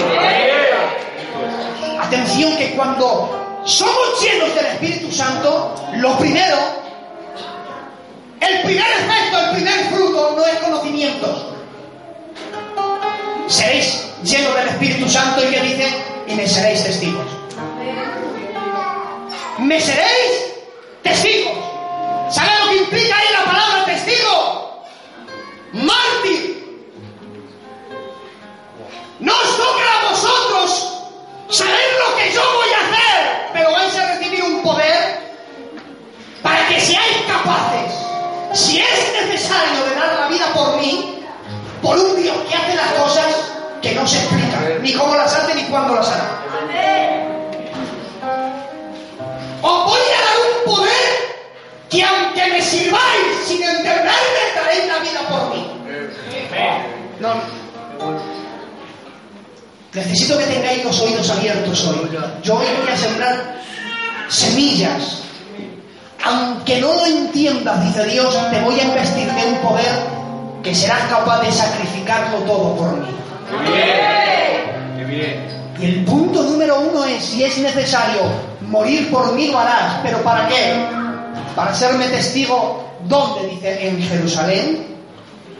Atención 1.99 2.55
que 2.57 2.75
cuando 2.75 3.59
somos 3.65 4.21
llenos 4.21 4.53
del 4.53 4.65
Espíritu 4.67 5.11
Santo, 5.11 5.73
lo 5.95 6.15
primero, 6.19 6.57
el 8.39 8.61
primer 8.61 8.85
efecto, 8.85 9.39
el 9.39 9.55
primer 9.55 9.85
fruto 9.85 10.35
no 10.37 10.45
es 10.45 10.55
conocimiento. 10.59 11.55
Seréis 13.47 14.09
llenos 14.23 14.55
del 14.57 14.67
Espíritu 14.67 15.09
Santo 15.09 15.41
y 15.43 15.51
que 15.51 15.59
dice, 15.59 15.87
y 16.27 16.35
me 16.35 16.47
seréis 16.47 16.83
testigos. 16.83 17.25
Me 19.57 19.81
seréis 19.81 20.50
testigos. 21.03 21.57
¿Sabes 22.29 22.51
lo 22.59 22.71
que 22.71 22.77
implica 22.77 23.17
ahí 23.17 23.27
la 23.33 23.45
palabra 23.45 23.85
testigo? 23.85 24.83
Mártir. 25.73 26.89
No 29.19 29.33
os 29.33 29.57
toca 29.57 29.99
a 29.99 30.11
vosotros 30.11 30.93
saber 31.49 31.89
lo 31.99 32.15
que 32.17 32.31
yo 32.33 32.41
voy 32.41 32.69
a 32.73 32.87
hacer, 32.87 33.49
pero 33.53 33.71
vais 33.71 33.97
a 33.97 34.13
recibir 34.13 34.43
un 34.43 34.63
poder 34.63 35.21
para 36.41 36.67
que 36.67 36.79
seáis 36.79 37.17
capaces, 37.27 37.93
si 38.53 38.79
es 38.79 39.13
necesario, 39.21 39.85
de 39.85 39.95
dar 39.95 40.19
la 40.21 40.27
vida 40.27 40.47
por 40.53 40.77
mí, 40.77 41.23
por 41.81 41.97
un 41.97 42.21
Dios 42.21 42.35
que 42.49 42.55
hace 42.55 42.75
las 42.75 42.91
cosas 42.93 43.51
que 43.81 43.93
no 43.93 44.07
se 44.07 44.17
explican, 44.17 44.81
ni 44.81 44.93
cómo 44.93 45.15
las 45.15 45.33
hace 45.33 45.55
ni 45.55 45.63
cuándo 45.65 45.95
las 45.95 46.07
hará. 46.09 46.41
Os 49.61 49.85
voy 49.85 49.99
a 49.99 50.21
dar 50.25 50.37
un 50.39 50.73
poder 50.73 51.21
que 51.91 52.01
aunque 52.01 52.47
me 52.47 52.61
sirváis 52.61 53.45
sin 53.45 53.61
entenderme, 53.61 54.09
daréis 54.55 54.87
la 54.87 54.99
vida 54.99 55.19
por 55.29 55.53
mí. 55.53 55.67
No, 57.19 57.33
necesito 59.93 60.37
que 60.37 60.45
tengáis 60.45 60.85
los 60.85 60.99
oídos 61.01 61.29
abiertos 61.29 61.85
hoy. 61.87 62.09
Yo 62.43 62.55
hoy 62.55 62.65
voy 62.81 62.91
a 62.91 62.97
sembrar 62.97 63.61
semillas. 64.29 65.17
Aunque 66.23 66.79
no 66.79 66.93
lo 66.93 67.05
entiendas, 67.05 67.83
dice 67.83 68.05
Dios, 68.05 68.37
te 68.51 68.59
voy 68.61 68.79
a 68.79 68.83
investir 68.83 69.29
de 69.29 69.45
un 69.47 69.57
poder 69.57 69.91
que 70.63 70.73
serás 70.73 71.01
capaz 71.09 71.41
de 71.41 71.51
sacrificarlo 71.51 72.37
todo 72.39 72.75
por 72.77 72.97
mí. 72.99 73.07
Qué 74.97 75.03
bien. 75.03 75.61
Y 75.79 75.85
el 75.85 76.05
punto 76.05 76.43
número 76.43 76.79
uno 76.79 77.03
es, 77.05 77.25
si 77.25 77.43
es 77.43 77.57
necesario 77.57 78.21
morir 78.61 79.11
por 79.11 79.33
mí, 79.33 79.47
lo 79.47 79.59
harás. 79.59 79.99
¿Pero 80.03 80.21
para 80.23 80.47
qué? 80.47 81.01
Para 81.55 81.73
serme 81.73 82.07
testigo, 82.07 82.83
¿dónde? 83.07 83.47
Dice, 83.47 83.87
en 83.87 84.01
Jerusalén, 84.01 84.87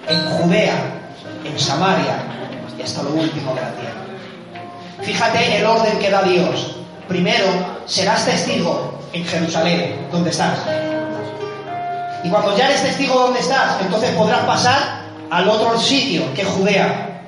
en 0.07 0.25
Judea, 0.29 1.01
en 1.43 1.59
Samaria 1.59 2.15
y 2.77 2.81
hasta 2.81 3.03
lo 3.03 3.11
último 3.11 3.53
de 3.55 3.61
la 3.61 3.71
tierra. 3.73 4.01
Fíjate 5.01 5.57
el 5.57 5.65
orden 5.65 5.99
que 5.99 6.09
da 6.09 6.23
Dios. 6.23 6.75
Primero, 7.07 7.47
serás 7.85 8.25
testigo 8.25 8.99
en 9.11 9.25
Jerusalén, 9.25 10.07
donde 10.11 10.29
estás. 10.29 10.59
Y 12.23 12.29
cuando 12.29 12.55
ya 12.55 12.67
eres 12.67 12.83
testigo 12.83 13.15
donde 13.15 13.39
estás, 13.39 13.81
entonces 13.81 14.11
podrás 14.11 14.41
pasar 14.41 15.01
al 15.29 15.49
otro 15.49 15.77
sitio, 15.79 16.33
que 16.33 16.43
es 16.43 16.47
Judea, 16.47 17.23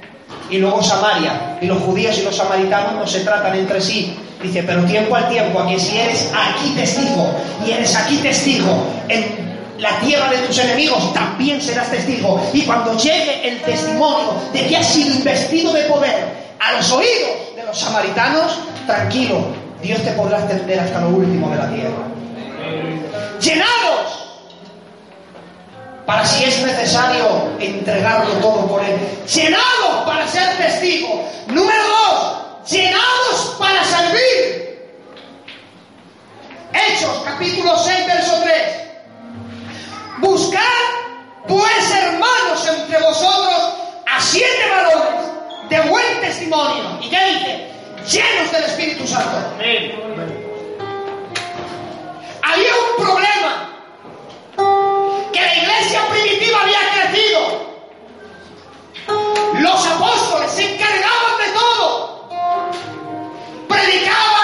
y 0.49 0.57
luego 0.57 0.83
Samaria. 0.83 1.57
Y 1.61 1.65
los 1.65 1.81
judíos 1.81 2.17
y 2.19 2.23
los 2.23 2.35
samaritanos 2.35 2.93
no 2.93 3.07
se 3.07 3.21
tratan 3.21 3.55
entre 3.55 3.81
sí. 3.81 4.17
Dice, 4.43 4.61
pero 4.61 4.83
tiempo 4.83 5.15
al 5.15 5.29
tiempo, 5.29 5.57
a 5.57 5.67
que 5.67 5.79
si 5.79 5.97
eres 5.97 6.29
aquí 6.35 6.69
testigo 6.75 7.33
y 7.65 7.71
eres 7.71 7.95
aquí 7.95 8.17
testigo 8.17 8.85
en 9.07 9.53
la 9.79 9.97
tierra 9.99 10.29
de 10.29 10.39
tus 10.39 10.57
enemigos, 10.59 11.13
también 11.13 11.61
serás 11.61 11.89
testigo. 11.89 12.41
Y 12.51 12.63
cuando 12.63 12.97
llegue 12.97 13.47
el 13.47 13.61
testimonio 13.61 14.33
de 14.51 14.67
que 14.67 14.77
has 14.77 14.87
sido 14.87 15.15
investido 15.15 15.71
de 15.71 15.83
poder 15.83 16.25
a 16.59 16.73
los 16.73 16.91
oídos 16.91 17.55
de 17.55 17.63
los 17.63 17.79
samaritanos, 17.79 18.59
tranquilo, 18.85 19.45
Dios 19.81 20.01
te 20.01 20.11
podrá 20.11 20.39
extender 20.39 20.79
hasta 20.79 20.99
lo 20.99 21.09
último 21.09 21.49
de 21.49 21.57
la 21.57 21.69
tierra. 21.69 22.03
Llenados 23.39 24.23
para 26.05 26.25
si 26.25 26.43
es 26.43 26.61
necesario 26.61 27.49
entregarlo 27.59 28.33
todo 28.35 28.67
por 28.67 28.83
Él. 28.83 28.97
Llenados 29.33 30.05
para 30.05 30.27
ser 30.27 30.57
testigos. 30.57 31.21
Número 31.47 31.83
dos, 31.87 32.69
llenados 32.69 33.55
para 33.57 33.83
servir. 33.83 34.32
Hechos, 36.73 37.21
capítulo 37.23 37.77
6, 37.77 38.07
verso 38.07 38.41
3. 38.43 38.83
Buscad, 40.19 40.59
pues, 41.47 41.91
hermanos, 41.91 42.67
entre 42.67 42.99
vosotros 43.01 43.73
a 44.11 44.21
siete 44.21 44.69
varones 44.69 45.33
de 45.69 45.81
buen 45.89 46.21
testimonio. 46.21 46.99
¿Y 47.01 47.09
qué 47.09 47.25
dice? 47.25 47.71
Llenos 48.09 48.51
del 48.51 48.63
Espíritu 48.63 49.07
Santo. 49.07 49.37
Había 52.41 52.71
un 52.75 53.03
problema 53.03 53.69
que 55.31 55.41
la 55.41 55.55
iglesia 55.55 56.01
primitiva 56.09 56.61
había 56.61 56.79
crecido. 56.93 57.73
Los 59.59 59.87
apóstoles 59.87 60.51
se 60.51 60.75
encargaban 60.75 61.37
de 61.39 61.59
todo. 61.59 62.29
Predicaban, 63.67 64.42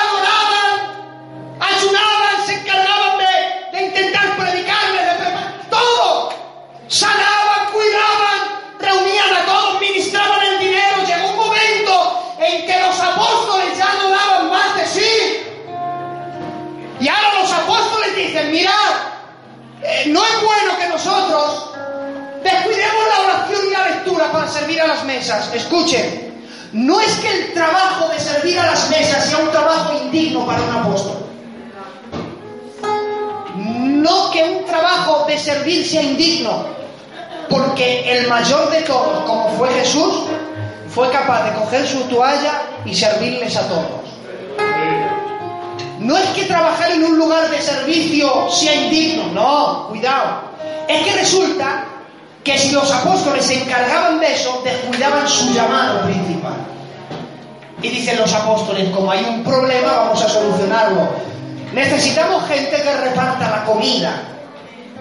Escuchen, 25.70 26.34
no 26.74 27.00
es 27.00 27.12
que 27.18 27.30
el 27.30 27.54
trabajo 27.54 28.10
de 28.10 28.20
servir 28.20 28.58
a 28.58 28.72
las 28.72 28.90
mesas 28.90 29.24
sea 29.24 29.38
un 29.38 29.52
trabajo 29.52 29.94
indigno 30.04 30.44
para 30.44 30.64
un 30.64 30.72
apóstol. 30.78 31.18
No 33.56 34.32
que 34.32 34.44
un 34.46 34.66
trabajo 34.66 35.26
de 35.28 35.38
servir 35.38 35.86
sea 35.88 36.02
indigno, 36.02 36.66
porque 37.50 38.18
el 38.18 38.28
mayor 38.28 38.72
de 38.72 38.82
todos, 38.82 39.24
como 39.26 39.50
fue 39.60 39.70
Jesús, 39.70 40.24
fue 40.90 41.12
capaz 41.12 41.44
de 41.44 41.60
coger 41.60 41.88
su 41.88 42.00
toalla 42.06 42.64
y 42.84 42.96
servirles 42.96 43.56
a 43.56 43.68
todos. 43.68 44.02
No 46.00 46.18
es 46.18 46.30
que 46.30 46.46
trabajar 46.46 46.94
en 46.94 47.04
un 47.04 47.16
lugar 47.16 47.48
de 47.52 47.62
servicio 47.62 48.50
sea 48.50 48.74
indigno, 48.74 49.28
no, 49.34 49.88
cuidado. 49.90 50.50
Es 50.88 51.06
que 51.06 51.14
resulta 51.14 51.99
que 52.43 52.58
si 52.58 52.72
los 52.72 52.91
apóstoles 52.91 53.46
se 53.46 53.63
encargaban 53.63 54.19
de 54.19 54.34
eso, 54.34 54.62
descuidaban 54.63 55.27
su 55.27 55.53
llamado 55.53 56.01
principal. 56.03 56.55
Y 57.81 57.89
dicen 57.89 58.17
los 58.17 58.34
apóstoles, 58.34 58.89
como 58.89 59.12
hay 59.12 59.24
un 59.24 59.43
problema, 59.43 59.93
vamos 59.93 60.22
a 60.22 60.29
solucionarlo. 60.29 61.10
Necesitamos 61.74 62.48
gente 62.48 62.81
que 62.81 62.98
reparta 62.98 63.50
la 63.50 63.63
comida. 63.65 64.22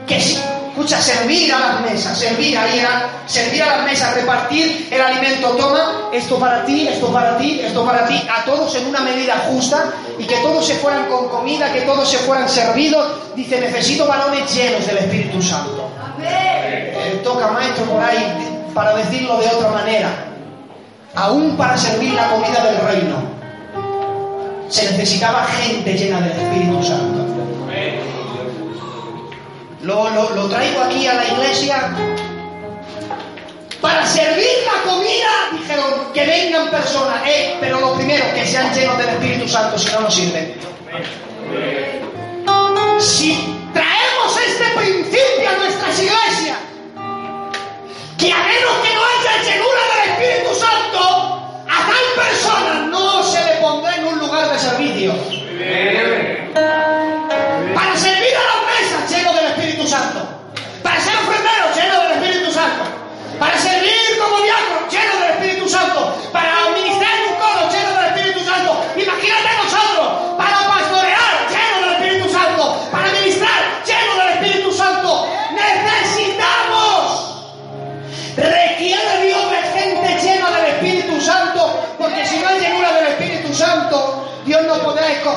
Que 0.07 0.21
si, 0.21 0.38
escucha, 0.78 1.02
servir 1.02 1.52
a 1.52 1.59
las 1.59 1.80
mesas, 1.80 2.16
servir 2.16 2.57
ahí 2.57 2.80
servir 3.26 3.62
a 3.62 3.76
las 3.76 3.85
mesas, 3.85 4.14
repartir 4.14 4.88
el 4.90 5.00
alimento, 5.00 5.50
toma, 5.50 6.09
esto 6.12 6.38
para 6.38 6.64
ti, 6.64 6.87
esto 6.88 7.12
para 7.12 7.37
ti, 7.37 7.61
esto 7.62 7.85
para 7.85 8.07
ti, 8.07 8.23
a 8.28 8.45
todos 8.45 8.75
en 8.76 8.87
una 8.87 9.00
medida 9.00 9.45
justa 9.50 9.92
y 10.18 10.25
que 10.25 10.37
todos 10.37 10.66
se 10.66 10.75
fueran 10.76 11.07
con 11.07 11.28
comida, 11.28 11.73
que 11.73 11.80
todos 11.83 12.09
se 12.09 12.18
fueran 12.18 12.49
servidos. 12.49 13.07
Dice, 13.35 13.61
necesito 13.61 14.07
varones 14.07 14.54
llenos 14.54 14.87
del 14.87 14.99
Espíritu 14.99 15.42
Santo. 15.42 15.88
Toca 17.23 17.49
maestro 17.49 17.85
por 17.85 18.03
ahí 18.03 18.61
para 18.75 18.95
decirlo 18.97 19.39
de 19.39 19.47
otra 19.49 19.71
manera. 19.71 20.09
Aún 21.15 21.57
para 21.57 21.77
servir 21.77 22.13
la 22.15 22.29
comida 22.29 22.65
del 22.65 22.79
reino 22.87 23.17
se 24.69 24.91
necesitaba 24.93 25.45
gente 25.45 25.95
llena 25.95 26.21
del 26.21 26.33
Espíritu 26.33 26.83
Santo. 26.83 27.25
Lo, 29.83 30.11
lo- 30.11 30.31
lo 30.35 30.49
traigo 30.49 30.83
aquí 30.83 31.07
a 31.07 31.15
la 31.15 31.25
iglesia. 31.25 31.91
Para 33.81 34.05
servir 34.05 34.45
la 34.66 34.90
comida, 34.90 35.29
dijeron 35.53 36.12
que 36.12 36.27
vengan 36.27 36.69
personas, 36.69 37.23
eh, 37.27 37.57
pero 37.61 37.79
lo 37.81 37.95
primero, 37.95 38.25
que 38.35 38.45
sean 38.45 38.73
llenos 38.75 38.99
del 38.99 39.09
Espíritu 39.09 39.49
Santo, 39.49 39.79
si 39.79 39.88
no, 39.92 40.01
no 40.01 40.11
sirven. 40.11 40.55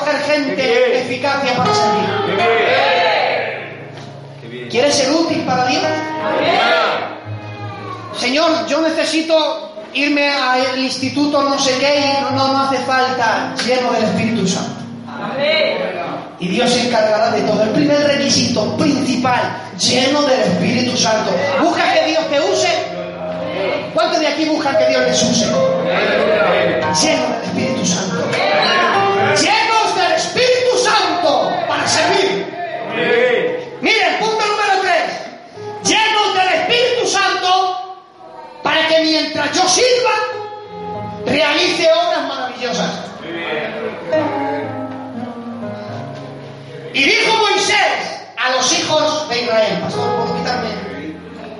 Escoger 0.02 0.22
gente 0.22 1.00
eficacia 1.00 1.54
para 1.56 1.74
servir. 1.74 2.08
¿Quieres 4.70 4.94
ser 4.94 5.10
útil 5.12 5.40
para 5.44 5.66
Dios? 5.66 5.82
Señor, 8.16 8.66
yo 8.66 8.80
necesito 8.80 9.68
irme 9.94 10.28
al 10.28 10.78
instituto 10.78 11.42
no 11.42 11.58
sé 11.58 11.76
qué 11.78 11.98
y 11.98 12.22
no, 12.22 12.30
no, 12.30 12.48
no 12.52 12.60
hace 12.62 12.78
falta 12.78 13.54
lleno 13.66 13.92
del 13.92 14.04
Espíritu 14.04 14.48
Santo. 14.48 14.80
Y 16.38 16.48
Dios 16.48 16.70
se 16.70 16.88
encargará 16.88 17.30
de 17.30 17.42
todo. 17.42 17.62
El 17.62 17.70
primer 17.70 18.02
requisito 18.06 18.76
principal, 18.76 19.56
lleno 19.78 20.22
del 20.22 20.40
Espíritu 20.40 20.96
Santo. 20.96 21.30
Busca 21.62 21.92
que 21.94 22.06
Dios 22.06 22.28
te 22.30 22.40
use. 22.40 22.68
¿Cuántos 23.94 24.20
de 24.20 24.26
aquí 24.26 24.46
buscan 24.46 24.76
que 24.76 24.88
Dios 24.88 25.02
les 25.02 25.22
use? 25.22 25.46
Lleno 25.46 27.28
del 27.28 27.42
Espíritu 27.44 27.86
Santo. 27.86 28.24
Santo 29.36 29.71
para 31.82 31.88
servir. 31.88 32.46
Miren, 33.80 34.18
punto 34.20 34.46
número 34.46 34.80
tres. 34.82 35.10
Llenos 35.82 36.34
del 36.34 36.60
Espíritu 36.60 37.06
Santo 37.06 37.98
para 38.62 38.86
que 38.86 39.00
mientras 39.00 39.52
yo 39.52 39.68
sirva, 39.68 40.12
realice 41.26 41.88
obras 41.92 42.28
maravillosas. 42.28 42.90
Y 46.94 47.02
dijo 47.02 47.36
Moisés 47.38 48.26
a 48.36 48.50
los 48.50 48.78
hijos 48.78 49.28
de 49.28 49.42
Israel, 49.42 49.78
pastor, 49.80 50.16
¿puedo 50.16 50.36
quitarme? 50.36 50.68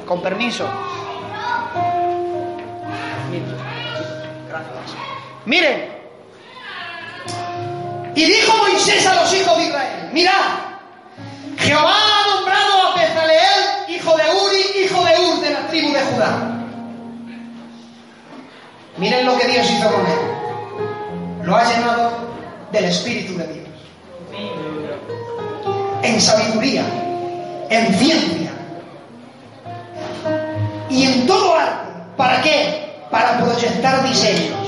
Con 0.06 0.22
permiso. 0.22 0.68
Gracias. 4.48 4.96
Miren, 5.46 5.92
y 8.14 8.24
dijo 8.24 8.56
Moisés 8.58 9.06
a 9.06 9.14
los 9.14 9.35
hijos 9.35 9.56
de 9.56 9.64
Israel, 9.64 10.02
mirad, 10.12 10.33
Jehová 11.59 11.94
ha 11.94 12.37
nombrado 12.37 12.88
a 12.88 12.94
Bezaleel, 12.96 13.88
hijo 13.88 14.16
de 14.16 14.22
Uri, 14.22 14.85
hijo 14.85 15.05
de 15.05 15.20
Ur, 15.20 15.40
de 15.40 15.51
la 15.51 15.66
tribu 15.68 15.92
de 15.92 16.01
Judá. 16.01 16.53
Miren 18.98 19.27
lo 19.27 19.37
que 19.38 19.48
Dios 19.48 19.70
hizo 19.70 19.90
con 19.90 20.07
él. 20.07 20.18
Lo 21.42 21.57
ha 21.57 21.64
llenado 21.64 22.12
del 22.70 22.85
Espíritu 22.85 23.37
de 23.37 23.46
Dios. 23.46 23.68
En 26.03 26.20
sabiduría, 26.20 26.85
en 27.70 27.94
ciencia 27.94 28.51
y 30.88 31.05
en 31.05 31.27
todo 31.27 31.55
arte. 31.55 31.92
¿Para 32.16 32.42
qué? 32.42 33.07
Para 33.11 33.38
proyectar 33.38 34.03
diseños. 34.09 34.59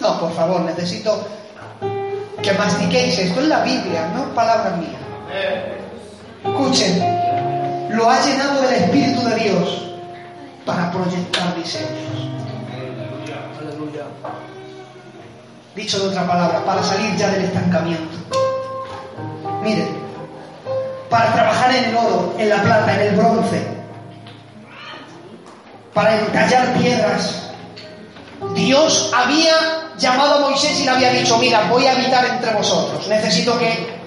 No, 0.00 0.18
por 0.18 0.34
favor, 0.34 0.62
necesito 0.62 1.26
que 2.42 2.52
mastiquéis 2.52 3.18
esto. 3.18 3.40
Es 3.40 3.48
la 3.48 3.62
Biblia, 3.62 4.10
no 4.14 4.34
palabras 4.34 4.76
mías. 4.78 5.00
Escuchen, 6.44 7.88
lo 7.90 8.10
ha 8.10 8.20
llenado 8.20 8.62
del 8.62 8.74
Espíritu 8.74 9.22
de 9.28 9.34
Dios 9.36 9.86
para 10.64 10.90
proyectar 10.90 11.54
diseños. 11.56 12.30
Aleluya. 13.58 14.04
Dicho 15.74 15.98
de 16.00 16.08
otra 16.08 16.26
palabra, 16.26 16.64
para 16.64 16.82
salir 16.82 17.16
ya 17.16 17.30
del 17.30 17.44
estancamiento. 17.44 18.18
Miren, 19.62 19.88
para 21.08 21.32
trabajar 21.32 21.74
en 21.74 21.84
el 21.84 21.96
oro, 21.96 22.34
en 22.38 22.48
la 22.48 22.62
plata, 22.62 22.94
en 22.94 23.00
el 23.08 23.16
bronce, 23.16 23.66
para 25.92 26.18
entallar 26.18 26.72
piedras. 26.74 27.50
Dios 28.54 29.12
había 29.14 29.89
llamado 30.00 30.36
a 30.36 30.40
Moisés 30.40 30.80
y 30.80 30.84
le 30.84 30.90
había 30.90 31.10
dicho, 31.12 31.38
mira, 31.38 31.68
voy 31.70 31.86
a 31.86 31.92
habitar 31.92 32.24
entre 32.24 32.52
vosotros, 32.52 33.06
necesito 33.06 33.56
que 33.58 34.00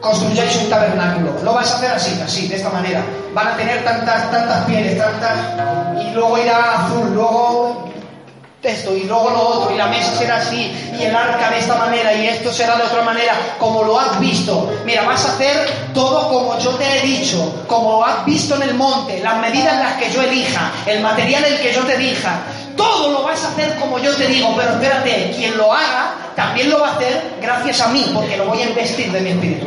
construyáis 0.00 0.56
un 0.56 0.70
tabernáculo. 0.70 1.34
Lo 1.42 1.52
vais 1.52 1.70
a 1.70 1.76
hacer 1.76 1.90
así, 1.90 2.20
así, 2.24 2.48
de 2.48 2.56
esta 2.56 2.70
manera. 2.70 3.02
Van 3.34 3.48
a 3.48 3.56
tener 3.56 3.84
tantas, 3.84 4.30
tantas 4.30 4.64
pieles, 4.64 4.96
tantas, 4.96 5.36
y 6.02 6.14
luego 6.14 6.38
irá 6.38 6.86
azul, 6.86 7.14
luego 7.14 7.89
esto, 8.62 8.94
y 8.94 9.04
luego 9.04 9.30
lo 9.30 9.40
otro, 9.40 9.74
y 9.74 9.78
la 9.78 9.86
mesa 9.86 10.14
será 10.14 10.36
así, 10.36 10.70
y 10.98 11.02
el 11.02 11.14
arca 11.14 11.50
de 11.50 11.58
esta 11.58 11.76
manera, 11.76 12.12
y 12.12 12.26
esto 12.26 12.52
será 12.52 12.76
de 12.76 12.82
otra 12.82 13.02
manera, 13.02 13.34
como 13.58 13.82
lo 13.82 13.98
has 13.98 14.20
visto. 14.20 14.70
Mira, 14.84 15.02
vas 15.04 15.24
a 15.24 15.32
hacer 15.32 15.70
todo 15.94 16.28
como 16.28 16.58
yo 16.58 16.70
te 16.72 16.98
he 16.98 17.00
dicho, 17.02 17.64
como 17.66 17.92
lo 17.92 18.04
has 18.04 18.24
visto 18.26 18.56
en 18.56 18.62
el 18.62 18.74
monte, 18.74 19.20
las 19.20 19.38
medidas 19.38 19.78
las 19.78 19.94
que 19.94 20.10
yo 20.10 20.22
elija, 20.22 20.72
el 20.86 21.00
material 21.00 21.44
el 21.44 21.60
que 21.60 21.72
yo 21.72 21.82
te 21.84 21.96
dija. 21.96 22.40
Todo 22.76 23.10
lo 23.10 23.22
vas 23.22 23.44
a 23.44 23.48
hacer 23.48 23.76
como 23.76 23.98
yo 23.98 24.14
te 24.14 24.26
digo, 24.26 24.54
pero 24.56 24.72
espérate, 24.72 25.34
quien 25.36 25.56
lo 25.56 25.72
haga 25.72 26.14
también 26.36 26.70
lo 26.70 26.80
va 26.80 26.88
a 26.88 26.92
hacer 26.92 27.34
gracias 27.40 27.80
a 27.80 27.88
mí, 27.88 28.10
porque 28.14 28.36
lo 28.36 28.46
voy 28.46 28.62
a 28.62 28.68
investir 28.68 29.10
de 29.10 29.20
mi 29.20 29.30
espíritu. 29.30 29.66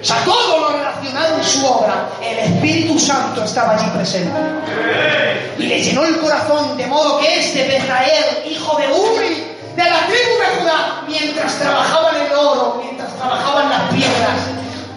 O 0.00 0.04
sea, 0.04 0.16
todo 0.24 0.60
lo 0.60 0.78
en 1.08 1.44
su 1.44 1.66
obra, 1.66 2.08
el 2.22 2.38
Espíritu 2.38 2.98
Santo 2.98 3.44
estaba 3.44 3.74
allí 3.74 3.88
presente. 3.90 4.38
Y 5.58 5.62
le 5.64 5.82
llenó 5.82 6.04
el 6.04 6.18
corazón 6.18 6.76
de 6.76 6.86
modo 6.86 7.18
que 7.18 7.40
este 7.40 7.66
Bezrael, 7.66 8.46
hijo 8.50 8.76
de 8.76 8.86
Uri, 8.88 9.44
de 9.76 9.84
la 9.84 10.06
tribu 10.06 10.38
de 10.38 10.60
Judá, 10.60 11.04
mientras 11.08 11.58
trabajaba 11.58 12.10
en 12.10 12.26
el 12.26 12.32
oro, 12.32 12.80
mientras 12.82 13.14
trabajaban 13.16 13.70
las 13.70 13.94
piedras, 13.94 14.38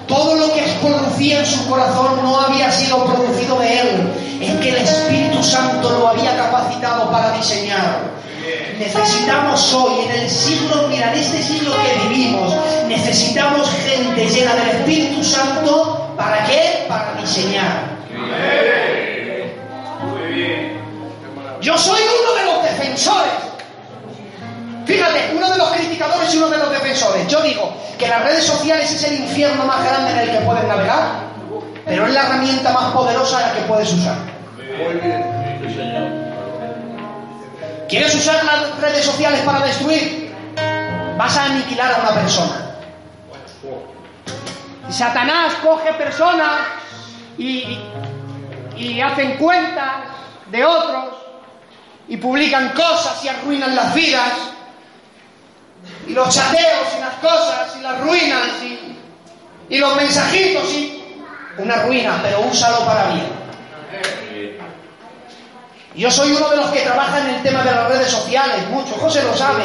todo 0.08 0.36
lo 0.36 0.54
que 0.54 0.62
producía 0.82 1.40
en 1.40 1.46
su 1.46 1.70
corazón 1.70 2.22
no 2.22 2.40
había 2.42 2.72
sido 2.72 3.06
producido 3.06 3.60
de 3.60 3.80
él, 3.80 4.14
es 4.42 4.60
que 4.60 4.70
el 4.70 4.78
Espíritu 4.78 5.44
Santo 5.44 5.90
lo 5.90 6.08
había 6.10 6.36
capacitado 6.36 7.10
para 7.12 7.32
diseñar. 7.32 8.12
Necesitamos 8.80 9.72
hoy, 9.74 10.06
en 10.06 10.12
el 10.22 10.30
siglo, 10.30 10.88
mira, 10.90 11.14
en 11.14 11.20
este 11.20 11.44
siglo 11.44 11.72
que 11.84 12.10
vivimos, 12.10 12.54
necesitamos 12.88 13.70
gente 13.86 14.28
llena 14.28 14.56
del 14.56 14.70
Espíritu 14.70 15.24
Santo, 15.24 16.01
¿para 16.22 16.44
qué? 16.44 16.86
Para 16.88 17.14
diseñar. 17.20 17.92
Yo 21.62 21.78
soy 21.78 22.02
uno 22.02 22.34
de 22.40 22.46
los 22.46 22.64
defensores. 22.64 23.34
Fíjate, 24.86 25.32
uno 25.36 25.50
de 25.50 25.58
los 25.58 25.70
criticadores 25.72 26.34
y 26.34 26.38
uno 26.38 26.50
de 26.50 26.58
los 26.58 26.72
defensores. 26.72 27.28
Yo 27.28 27.42
digo 27.42 27.74
que 27.98 28.08
las 28.08 28.24
redes 28.24 28.44
sociales 28.44 28.92
es 28.92 29.04
el 29.04 29.20
infierno 29.20 29.66
más 29.66 29.84
grande 29.84 30.12
en 30.12 30.20
el 30.20 30.32
que 30.32 30.46
puedes 30.46 30.64
navegar, 30.64 31.22
pero 31.86 32.08
es 32.08 32.14
la 32.14 32.24
herramienta 32.24 32.72
más 32.72 32.92
poderosa 32.92 33.42
en 33.42 33.48
la 33.48 33.54
que 33.54 33.62
puedes 33.62 33.94
usar. 33.94 34.16
¿Quieres 37.88 38.16
usar 38.16 38.44
las 38.44 38.80
redes 38.80 39.06
sociales 39.06 39.42
para 39.42 39.66
destruir? 39.66 40.34
Vas 41.18 41.38
a 41.38 41.46
aniquilar 41.46 41.94
a 41.94 41.98
una 41.98 42.22
persona. 42.22 42.71
Satanás 44.92 45.54
coge 45.64 45.94
personas 45.94 46.60
y, 47.38 47.78
y 48.76 49.02
hacen 49.02 49.38
cuentas 49.38 50.04
de 50.52 50.66
otros 50.66 51.16
y 52.08 52.18
publican 52.18 52.70
cosas 52.70 53.24
y 53.24 53.30
arruinan 53.30 53.76
las 53.76 53.94
vidas 53.94 54.34
y 56.08 56.14
los 56.14 56.34
chateos 56.34 56.88
y 56.98 57.00
las 57.00 57.14
cosas 57.16 57.76
y 57.80 57.82
las 57.82 58.02
ruinas 58.02 58.48
y, 58.64 58.98
y 59.76 59.78
los 59.78 59.96
mensajitos 59.96 60.70
y 60.74 60.98
una 61.58 61.84
ruina, 61.84 62.20
pero 62.22 62.42
úsalo 62.42 62.86
para 62.86 63.08
bien. 63.08 63.42
Yo 65.96 66.10
soy 66.10 66.32
uno 66.32 66.50
de 66.50 66.56
los 66.56 66.70
que 66.72 66.82
trabaja 66.82 67.20
en 67.20 67.36
el 67.36 67.44
tema 67.44 67.64
de 67.64 67.72
las 67.72 67.88
redes 67.90 68.10
sociales, 68.10 68.70
mucho, 68.70 68.96
José 68.96 69.24
lo 69.24 69.36
sabe. 69.36 69.64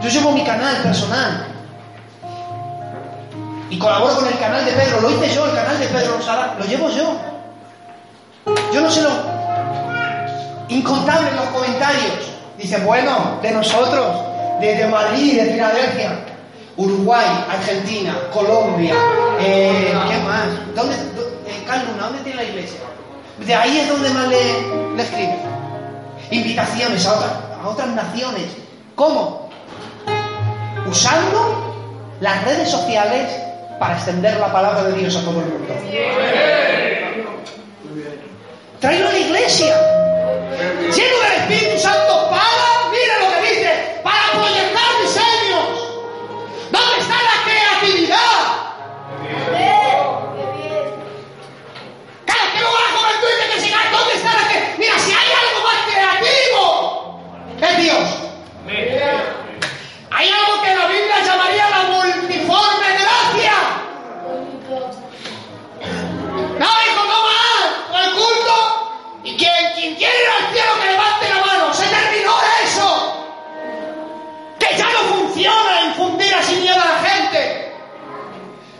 Yo 0.00 0.08
llevo 0.08 0.32
mi 0.32 0.44
canal 0.44 0.76
personal. 0.82 1.55
Y 3.70 3.78
colaboro 3.78 4.14
con 4.16 4.26
el 4.26 4.38
canal 4.38 4.64
de 4.64 4.72
Pedro, 4.72 5.00
lo 5.00 5.10
hice 5.10 5.34
yo, 5.34 5.46
el 5.46 5.54
canal 5.54 5.78
de 5.78 5.86
Pedro 5.88 6.16
Rosada, 6.16 6.54
lo 6.58 6.64
llevo 6.64 6.88
yo. 6.90 7.16
Yo 8.72 8.80
no 8.80 8.90
sé 8.90 9.02
lo 9.02 9.10
incontables 10.68 11.32
los 11.34 11.44
comentarios. 11.46 12.12
Dice, 12.58 12.78
bueno, 12.78 13.38
de 13.42 13.50
nosotros, 13.50 14.06
desde 14.60 14.86
Madrid, 14.86 15.40
de 15.40 15.52
Filadelfia, 15.52 16.18
Uruguay, 16.76 17.26
Argentina, 17.50 18.16
Colombia, 18.32 18.94
eh, 19.40 19.92
¿qué 20.08 20.18
más? 20.18 20.46
¿Dónde, 20.74 20.94
eh, 20.94 21.64
¿dónde 21.98 22.18
tiene 22.22 22.36
la 22.42 22.44
iglesia? 22.48 22.80
De 23.44 23.54
ahí 23.54 23.78
es 23.80 23.88
donde 23.88 24.08
más 24.10 24.28
le, 24.28 24.96
le 24.96 25.02
escribe. 25.02 25.36
Invitaciones 26.30 27.06
a, 27.06 27.12
otra- 27.14 27.40
a 27.62 27.68
otras 27.68 27.88
naciones. 27.88 28.44
¿Cómo? 28.94 29.48
Usando 30.88 31.74
las 32.20 32.44
redes 32.44 32.70
sociales 32.70 33.28
para 33.78 33.94
extender 33.94 34.38
la 34.38 34.52
palabra 34.52 34.84
de 34.84 34.92
Dios 35.00 35.16
a 35.16 35.20
todo 35.20 35.40
el 35.40 35.46
mundo. 35.46 35.74
Tráelo 38.80 39.08
a 39.08 39.12
la 39.12 39.18
iglesia. 39.18 39.74
Lleno 40.80 41.16
del 41.20 41.32
Espíritu 41.40 41.65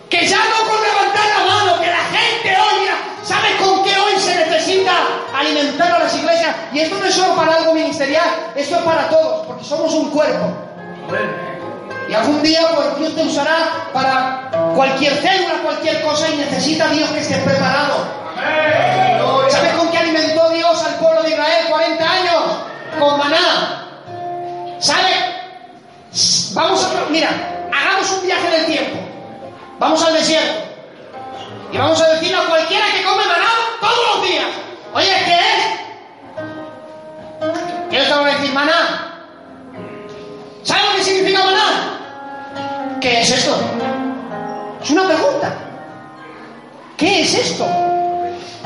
Que 0.09 0.27
ya 0.27 0.39
no 0.39 0.71
con 0.71 0.81
levantar 0.83 1.27
la 1.39 1.53
mano, 1.53 1.81
que 1.81 1.87
la 1.87 2.05
gente 2.05 2.57
hoy, 2.61 2.81
mira, 2.81 2.95
¿sabes 3.25 3.57
con 3.57 3.83
qué 3.83 3.91
hoy 3.99 4.21
se 4.21 4.37
necesita 4.37 4.93
alimentar 5.35 5.93
a 5.93 5.99
las 5.99 6.15
iglesias? 6.15 6.55
Y 6.73 6.81
esto 6.81 6.97
no 6.99 7.07
es 7.07 7.15
solo 7.15 7.35
para 7.35 7.57
algo 7.57 7.75
ministerial, 7.75 8.53
esto 8.55 8.77
es 8.77 8.83
para 8.83 9.09
todos, 9.09 9.47
porque 9.47 9.65
somos 9.65 9.93
un 9.95 10.11
cuerpo. 10.11 10.47
Y 12.09 12.15
algún 12.15 12.41
día 12.43 12.61
pues 12.75 12.99
Dios 12.99 13.15
te 13.17 13.23
usará 13.25 13.89
para 13.93 14.49
cualquier 14.77 15.15
célula, 15.15 15.55
cualquier 15.65 16.03
cosa 16.03 16.29
y 16.29 16.37
necesita 16.37 16.87
Dios 16.89 17.11
que 17.11 17.21
estés 17.21 17.39
preparado. 17.39 18.07
¿Sabes 19.49 19.73
con 19.75 19.91
qué 19.91 19.99
alimentó 19.99 20.51
Dios 20.51 20.85
al 20.85 20.95
pueblo 20.97 21.23
de 21.23 21.31
Israel 21.31 21.67
40 21.69 22.11
años? 22.13 22.43
Con 22.99 23.19
maná. 23.19 23.87
¿Sabes? 24.79 25.17
Vamos 26.55 26.85
a... 26.85 27.11
Mira, 27.11 27.31
hagamos 27.73 28.11
un 28.13 28.27
viaje 28.27 28.51
del 28.51 28.67
tiempo. 28.67 29.16
Vamos 29.79 30.03
al 30.03 30.15
desierto. 30.15 30.65
Y 31.73 31.79
vamos 31.79 32.01
a 32.01 32.09
decirle 32.15 32.37
a 32.37 32.47
cualquiera 32.47 32.87
que 32.87 33.03
come 33.03 33.25
maná 33.27 33.49
todos 33.81 34.17
los 34.17 34.29
días. 34.29 34.47
Oye, 34.95 35.13
¿qué 35.25 35.35
es? 35.35 35.77
¿Qué 37.91 38.11
van 38.11 38.27
a 38.27 38.33
decir 38.33 38.53
maná? 38.53 39.13
¿Sabe 40.63 40.83
lo 40.83 40.97
que 40.97 41.05
significa 41.05 41.45
maná? 41.45 42.99
¿Qué 43.01 43.21
es 43.21 43.31
esto? 43.31 43.57
Es 44.83 44.91
una 44.91 45.07
pregunta. 45.07 45.55
¿Qué 46.97 47.23
es 47.23 47.35
esto? 47.35 47.67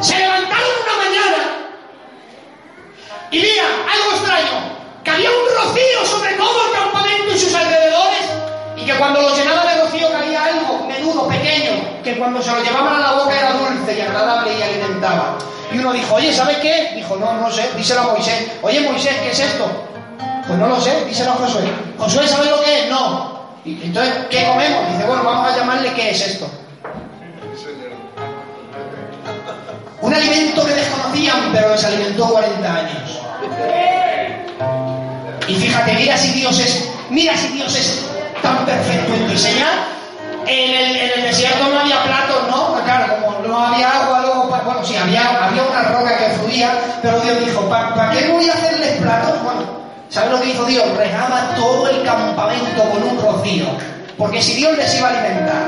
Se 0.00 0.16
levantaron 0.18 0.70
una 0.84 1.04
mañana 1.04 1.60
y 3.32 3.38
mira, 3.38 3.64
algo 3.92 4.12
extraño, 4.12 4.76
que 5.04 5.10
había 5.10 5.30
un 5.30 5.46
rocío 5.56 6.06
sobre 6.06 6.34
todo 6.34 6.66
el 6.66 6.72
campamento 6.72 7.34
y 7.34 7.38
sus 7.38 7.54
alrededores 7.54 8.22
y 8.76 8.86
que 8.86 8.94
cuando 8.94 9.20
lo 9.20 9.34
llenaban 9.34 9.66
de 9.66 9.84
rocío 9.84 10.10
caía 10.12 10.44
algo 10.44 10.79
menudo, 11.00 11.28
pequeño, 11.28 12.02
que 12.02 12.18
cuando 12.18 12.42
se 12.42 12.50
lo 12.50 12.62
llevaban 12.62 12.94
a 12.94 12.98
la 12.98 13.12
boca 13.12 13.38
era 13.38 13.52
dulce 13.52 13.96
y 13.96 14.00
agradable 14.00 14.50
y 14.58 14.62
alimentaba. 14.62 15.38
Y 15.72 15.78
uno 15.78 15.92
dijo, 15.92 16.14
oye, 16.14 16.32
¿sabes 16.32 16.58
qué? 16.58 16.92
Dijo, 16.96 17.16
no, 17.16 17.34
no 17.34 17.50
sé, 17.50 17.70
díselo 17.76 18.02
a 18.02 18.12
Moisés. 18.12 18.50
Oye, 18.62 18.80
Moisés, 18.80 19.14
¿qué 19.22 19.30
es 19.30 19.40
esto? 19.40 19.66
Pues 20.46 20.58
no 20.58 20.66
lo 20.66 20.80
sé, 20.80 21.04
díselo 21.06 21.32
a 21.32 21.34
Josué. 21.34 21.62
Josué, 21.98 22.26
¿sabes 22.26 22.50
lo 22.50 22.62
que 22.62 22.80
es? 22.80 22.90
No. 22.90 23.40
Y 23.64 23.84
entonces, 23.84 24.14
¿qué 24.30 24.46
comemos? 24.46 24.92
Dice, 24.92 25.04
bueno, 25.06 25.22
vamos 25.22 25.52
a 25.52 25.56
llamarle 25.56 25.92
qué 25.94 26.10
es 26.10 26.26
esto. 26.26 26.46
Un 30.00 30.14
alimento 30.14 30.66
que 30.66 30.74
desconocían, 30.74 31.50
pero 31.52 31.70
les 31.70 31.84
alimentó 31.84 32.30
40 32.30 32.74
años. 32.74 33.20
Y 35.46 35.54
fíjate, 35.54 35.92
mira 35.94 36.16
si 36.16 36.32
Dios 36.32 36.58
es, 36.60 36.88
mira 37.10 37.36
si 37.36 37.48
Dios 37.48 37.76
es 37.76 38.06
tan 38.42 38.64
perfecto 38.64 39.14
en 39.14 39.28
diseñar. 39.28 39.99
En 40.50 40.74
el, 40.74 40.96
el 40.96 41.22
desierto 41.22 41.68
no 41.68 41.78
había 41.78 42.02
platos, 42.02 42.42
¿no? 42.50 42.74
Claro, 42.84 43.14
como 43.24 43.38
no 43.46 43.66
había 43.66 43.88
agua, 44.02 44.20
luego, 44.22 44.50
pa- 44.50 44.62
bueno, 44.64 44.84
sí, 44.84 44.96
había, 44.96 45.44
había 45.46 45.62
una 45.62 45.82
roca 45.82 46.16
que 46.18 46.24
fluía, 46.40 46.72
pero 47.02 47.20
Dios 47.20 47.38
dijo, 47.44 47.60
¿para 47.68 48.10
qué 48.10 48.26
voy 48.32 48.48
a 48.48 48.54
hacerles 48.54 48.96
platos? 49.00 49.40
Bueno, 49.44 49.60
¿sabes 50.08 50.30
lo 50.32 50.40
que 50.40 50.48
hizo 50.50 50.64
Dios? 50.64 50.84
Regaba 50.96 51.54
todo 51.54 51.88
el 51.88 52.02
campamento 52.02 52.82
con 52.90 53.02
un 53.02 53.20
rocío. 53.22 53.66
Porque 54.18 54.42
si 54.42 54.54
Dios 54.56 54.76
les 54.76 54.92
iba 54.98 55.08
a 55.08 55.10
alimentar, 55.12 55.62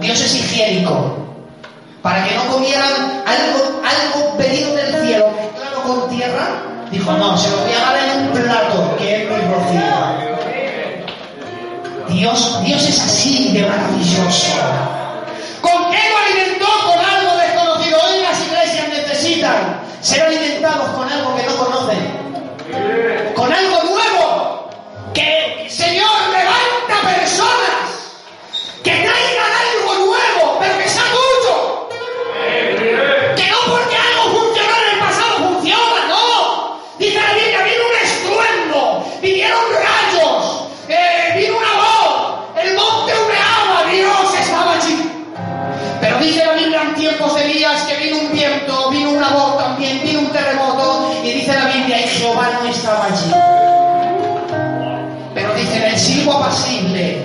Dios 0.00 0.18
es 0.20 0.34
higiénico. 0.34 1.18
Para 2.02 2.24
que 2.24 2.34
no 2.36 2.46
comieran 2.46 3.22
algo, 3.26 3.82
algo 3.84 4.36
venido 4.38 4.74
del 4.76 5.06
cielo 5.06 5.30
mezclado 5.36 5.82
con 5.82 6.08
tierra, 6.08 6.48
dijo, 6.90 7.12
no, 7.12 7.36
se 7.36 7.50
lo 7.50 7.58
voy 7.58 7.72
a 7.72 7.80
dar 7.84 7.96
en 7.98 8.22
un 8.22 8.32
plato, 8.32 8.96
que 8.96 9.24
es 9.24 9.30
mi 9.30 9.36
rocío. 9.52 10.35
Dios, 12.08 12.64
Dios 12.64 12.82
es 12.84 13.00
así 13.00 13.52
de 13.52 13.66
maravilloso. 13.66 14.56
¿Con 15.60 15.90
qué 15.90 15.98
lo 16.10 16.18
alimentó? 16.18 16.66
Con 16.84 17.04
algo 17.04 17.36
desconocido. 17.36 17.98
Hoy 18.06 18.22
las 18.22 18.40
iglesias 18.40 18.88
necesitan 18.88 19.80
ser 20.00 20.22
alimentados 20.22 20.88
con 20.90 21.10
algo 21.10 21.34
que 21.36 21.42
no 21.42 21.56
conocen. 21.56 23.34
Con 23.34 23.52
algo 23.52 23.82
nuevo. 23.82 24.70
Que, 25.12 25.66
Señor, 25.68 26.15
hijo 56.26 56.32
apacible, 56.32 57.24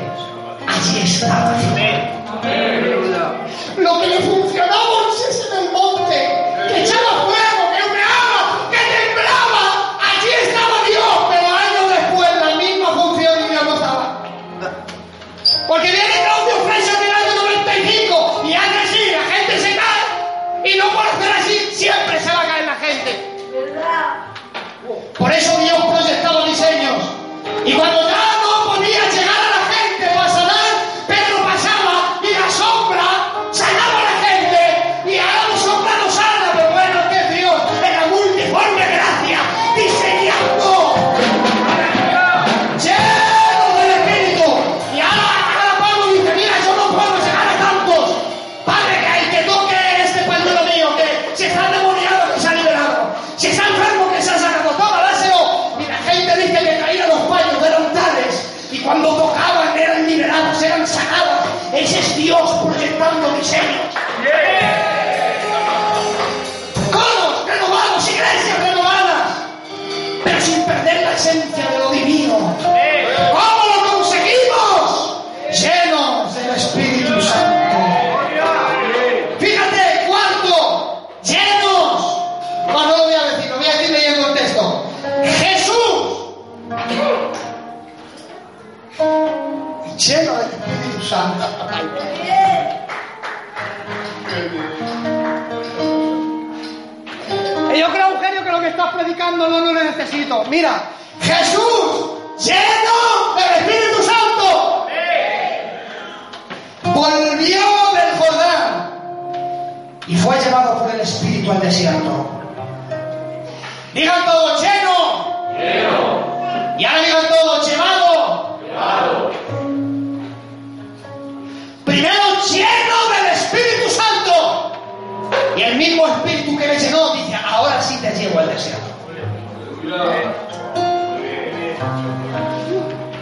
allí 0.67 1.01
está. 1.03 1.57
Lo 3.77 4.01
que 4.01 4.07
le 4.07 4.19
fue 4.19 4.40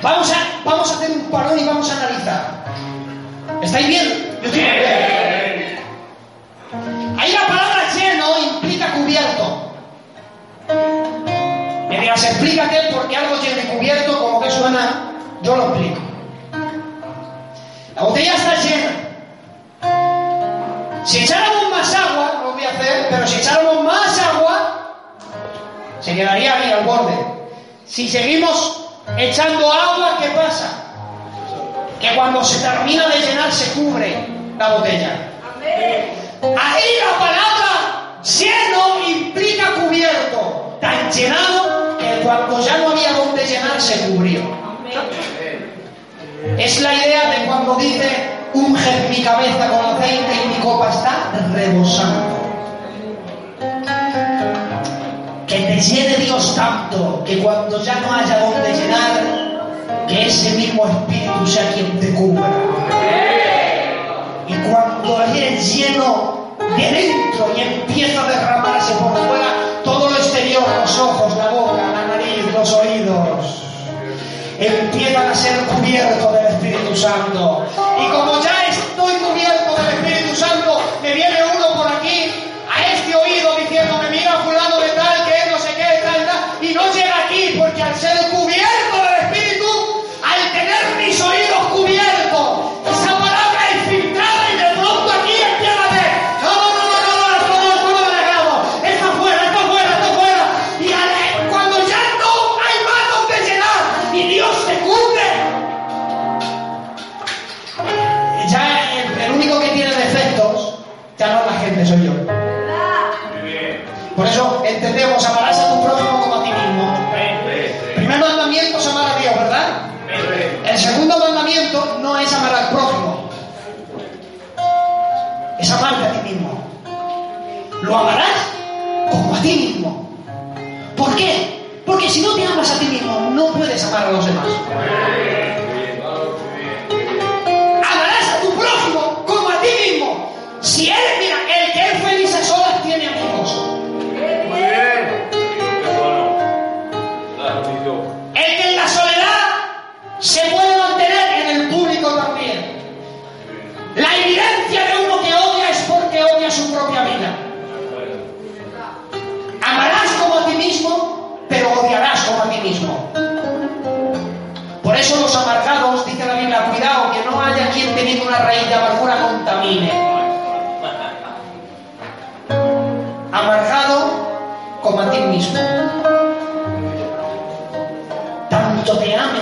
Vamos 0.02 0.32
a, 0.32 0.36
vamos 0.63 0.91
a 0.91 0.95
hacer 0.95 1.12
un 1.12 1.30
parón 1.30 1.60
y 1.60 1.65
vamos 1.65 1.89
a 1.89 1.97
analizar. 1.97 2.63
¿Estáis 3.62 3.88
bien? 3.88 4.39
Ahí 7.17 7.32
la 7.34 7.47
palabra 7.47 7.84
lleno 7.93 8.39
implica 8.54 8.93
cubierto. 8.93 9.73
Mientras 11.89 12.23
explica 12.23 12.69
que 12.69 12.93
porque 12.93 13.17
algo 13.17 13.36
tiene 13.39 13.63
cubierto, 13.63 14.19
como 14.19 14.41
que 14.41 14.52
suena, 14.52 15.12
yo 15.41 15.56
lo 15.56 15.69
explico. 15.69 15.99
La 17.95 18.04
botella 18.04 18.36
está 18.36 18.56
llena. 18.62 19.10
Si 21.04 21.23
echáramos 21.23 21.71
más 21.71 21.93
agua, 21.93 22.41
lo 22.43 22.54
voy 22.54 22.63
a 22.63 22.69
hacer, 22.69 23.08
pero 23.10 23.28
si 23.28 23.39
echáramos 23.39 23.84
más, 23.84 24.09
se 25.99 26.15
quedaría 26.15 26.53
ahí 26.53 26.71
al 26.71 26.85
borde. 26.85 27.13
Si 27.85 28.07
seguimos 28.07 28.89
echando 29.17 29.71
agua, 29.71 30.17
¿qué 30.21 30.29
pasa? 30.29 30.69
Que 31.99 32.15
cuando 32.15 32.43
se 32.43 32.59
termina 32.59 33.07
de 33.07 33.19
llenar 33.19 33.51
se 33.51 33.71
cubre 33.73 34.27
la 34.57 34.75
botella. 34.75 35.31
Ahí 36.41 36.89
la 37.05 37.19
palabra 37.19 38.21
lleno 38.23 39.09
implica 39.09 39.73
cubierto, 39.73 40.77
tan 40.79 41.12
llenado 41.12 41.97
que 41.97 42.21
cuando 42.23 42.59
ya 42.62 42.77
no 42.77 42.89
había 42.91 43.12
donde 43.13 43.45
llenar 43.45 43.81
se 43.81 44.07
cubrió. 44.07 44.41
Es 46.57 46.79
la 46.81 46.93
idea 46.93 47.29
de 47.31 47.45
cuando 47.45 47.75
dice, 47.75 48.09
unge 48.53 49.09
mi 49.09 49.21
cabeza 49.21 49.69
con 49.69 49.85
aceite 49.97 50.31
y 50.45 50.47
mi 50.47 50.55
copa 50.55 50.89
está 50.89 51.31
rebosando. 51.53 52.38
llene 55.81 56.17
Dios 56.17 56.55
tanto 56.55 57.23
que 57.25 57.39
cuando 57.39 57.81
ya 57.83 57.99
no 57.99 58.13
haya 58.13 58.39
donde 58.39 58.73
llenar, 58.73 60.07
que 60.07 60.27
ese 60.27 60.51
mismo 60.51 60.85
espíritu 60.85 61.47
sea 61.47 61.71
quien 61.71 61.99
te 61.99 62.13
cubra. 62.13 62.49
Y 64.47 64.53
cuando 64.69 65.23
eres 65.23 65.75
lleno 65.75 66.55
de 66.77 66.91
dentro 66.91 67.51
y 67.55 67.61
empieza 67.61 68.23
a 68.23 68.29
derramarse 68.29 68.93
por 68.93 69.13
fuera 69.13 69.53
todo 69.83 70.09
lo 70.09 70.15
exterior, 70.15 70.63
los 70.81 70.99
ojos, 70.99 71.37
la 71.37 71.49
boca, 71.49 71.81
la 71.93 72.07
nariz, 72.07 72.45
los 72.53 72.73
oídos, 72.73 73.63
empiezan 74.59 75.27
a 75.27 75.35
ser 75.35 75.57
cubiertos 75.65 76.33
del 76.33 76.47
Espíritu 76.47 76.95
Santo. 76.95 77.65
Y 77.99 78.11
como 78.11 78.41
ya 78.41 78.59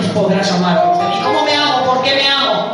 podrás 0.08 0.50
amar. 0.52 0.94
¿Y 1.14 1.22
cómo 1.22 1.42
me 1.42 1.54
amo? 1.54 1.84
¿Por 1.86 2.02
qué 2.02 2.14
me 2.14 2.28
amo? 2.28 2.70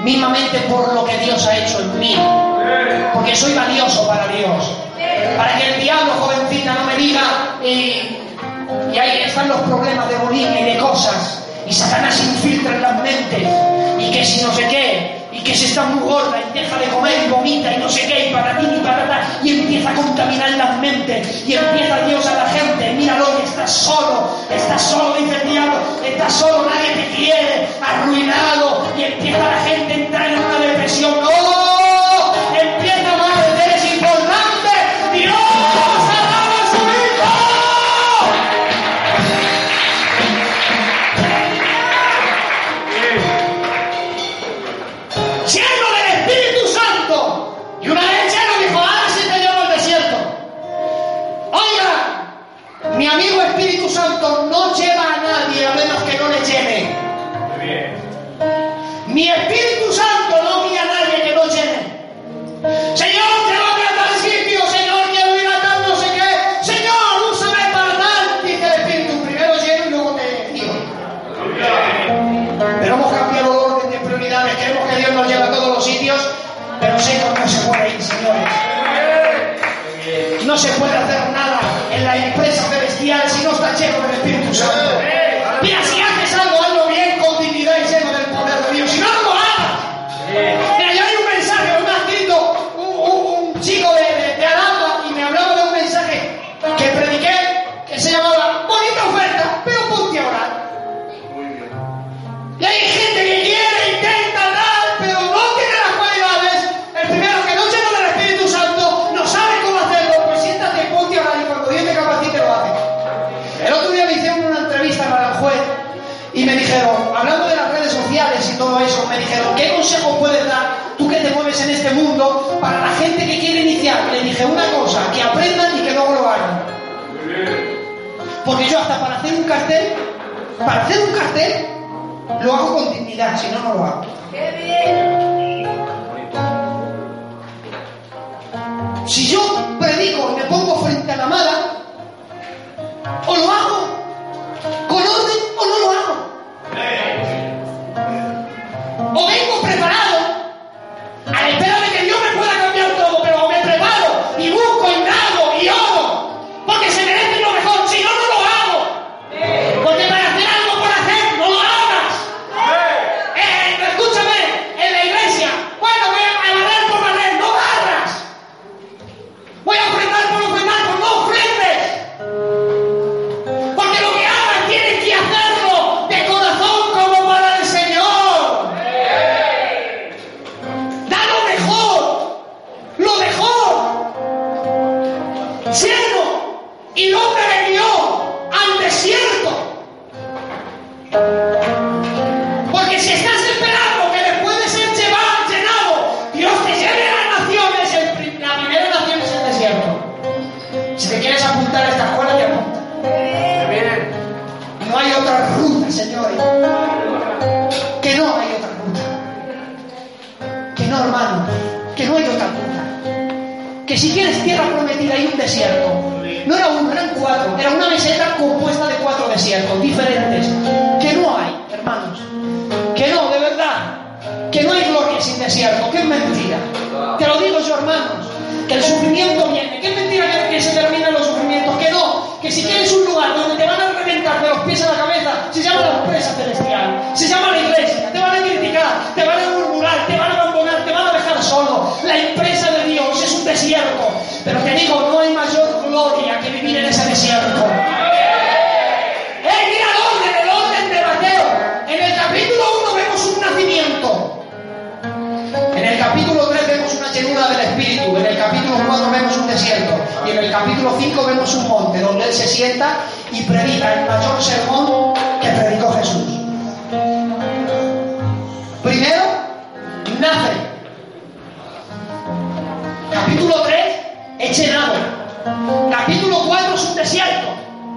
Mismamente 0.00 0.58
por 0.60 0.92
lo 0.94 1.04
que 1.04 1.16
Dios 1.18 1.46
ha 1.46 1.56
hecho 1.56 1.80
en 1.80 1.98
mí. 1.98 2.16
Porque 3.14 3.34
soy 3.34 3.54
valioso 3.54 4.06
para 4.06 4.26
Dios. 4.28 4.72
Para 5.36 5.58
que 5.58 5.74
el 5.74 5.80
diablo, 5.80 6.12
jovencita, 6.20 6.74
no 6.74 6.84
me 6.84 6.96
diga, 6.96 7.22
eh, 7.62 8.18
y 8.92 8.98
ahí 8.98 9.22
están 9.22 9.48
los 9.48 9.60
problemas 9.60 10.08
de 10.08 10.16
Bolivia 10.16 10.60
y 10.60 10.74
de 10.74 10.78
cosas. 10.78 11.42
Y 11.66 11.72
Satanás 11.72 12.20
infiltra 12.22 12.74
en 12.74 12.82
las 12.82 13.02
mentes. 13.02 13.48
Y 13.98 14.10
que 14.10 14.24
si 14.24 14.42
no 14.42 14.52
sé 14.52 14.66
qué, 14.68 15.07
que 15.48 15.54
si 15.54 15.64
está 15.64 15.84
muy 15.84 16.06
gorda 16.06 16.38
y 16.38 16.58
deja 16.58 16.76
de 16.76 16.88
comer 16.88 17.24
y 17.26 17.30
vomita 17.30 17.72
y 17.72 17.78
no 17.78 17.88
sé 17.88 18.06
qué 18.06 18.28
y 18.28 18.32
para 18.34 18.58
ti 18.58 18.66
y 18.66 18.80
patata 18.80 19.40
y 19.42 19.60
empieza 19.60 19.90
a 19.90 19.94
contaminar 19.94 20.50
las 20.50 20.78
mentes 20.78 21.44
y 21.46 21.54
empieza 21.54 22.06
Dios 22.06 22.26
a 22.26 22.34
la 22.34 22.48
gente, 22.50 22.92
míralo 22.92 23.38
que 23.38 23.44
estás 23.44 23.72
solo, 23.72 24.36
estás 24.54 24.82
solo, 24.82 25.14
dice 25.14 25.36
el 25.42 25.48
diablo, 25.48 25.80
estás 26.04 26.32
solo, 26.34 26.68
nadie 26.68 27.02
te 27.02 27.16
quiere, 27.16 27.68
arruinado 27.80 28.88
y 28.98 29.04
empieza 29.04 29.38
la 29.38 29.60
gente 29.62 29.92
a 29.94 29.96
entrar 29.96 30.30
en 30.32 30.38
una 30.38 30.58
depresión. 30.58 31.14
¡Oh! 31.24 31.47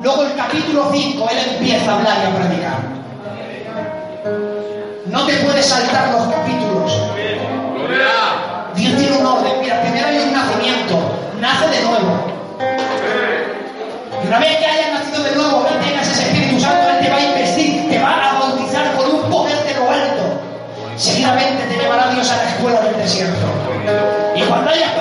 Luego 0.02 0.24
el 0.24 0.36
capítulo 0.36 0.90
5, 0.92 1.30
él 1.30 1.38
empieza 1.54 1.92
a 1.92 1.96
hablar 1.96 2.18
y 2.18 2.26
a 2.26 2.36
predicar. 2.36 2.80
No 5.06 5.26
te 5.28 5.34
puedes 5.34 5.66
saltar 5.66 6.10
los 6.12 6.28
capítulos. 6.34 6.92
Dios 8.76 8.98
tiene 8.98 9.18
un 9.18 9.26
orden. 9.26 9.62
Mira, 9.62 9.80
primero 9.82 10.08
hay 10.08 10.18
un 10.18 10.34
nacimiento. 10.34 10.98
Nace 11.40 11.68
de 11.68 11.84
nuevo. 11.84 12.32
Y 14.24 14.28
una 14.28 14.40
vez 14.40 14.58
que 14.58 14.66
hayas 14.66 14.92
nacido 14.92 15.24
de 15.24 15.36
nuevo 15.36 15.68
y 15.70 15.86
tengas 15.86 16.08
ese 16.08 16.24
Espíritu 16.24 16.60
Santo, 16.60 16.90
Él 16.90 17.06
te 17.06 17.10
va 17.12 17.18
a 17.18 17.22
investir, 17.22 17.90
te 17.90 18.00
va 18.00 18.30
a 18.30 18.40
bautizar 18.40 18.96
con 18.96 19.06
un 19.06 19.30
poder 19.30 19.64
de 19.66 19.74
lo 19.76 19.88
alto. 19.88 20.42
Seguidamente 20.96 21.64
te 21.66 21.78
llevará 21.80 22.10
Dios 22.10 22.32
a 22.32 22.38
la 22.38 22.50
escuela 22.50 22.82
del 22.82 22.98
desierto. 22.98 23.46
Y 24.36 24.42
cuando 24.42 24.72
hayas 24.72 24.92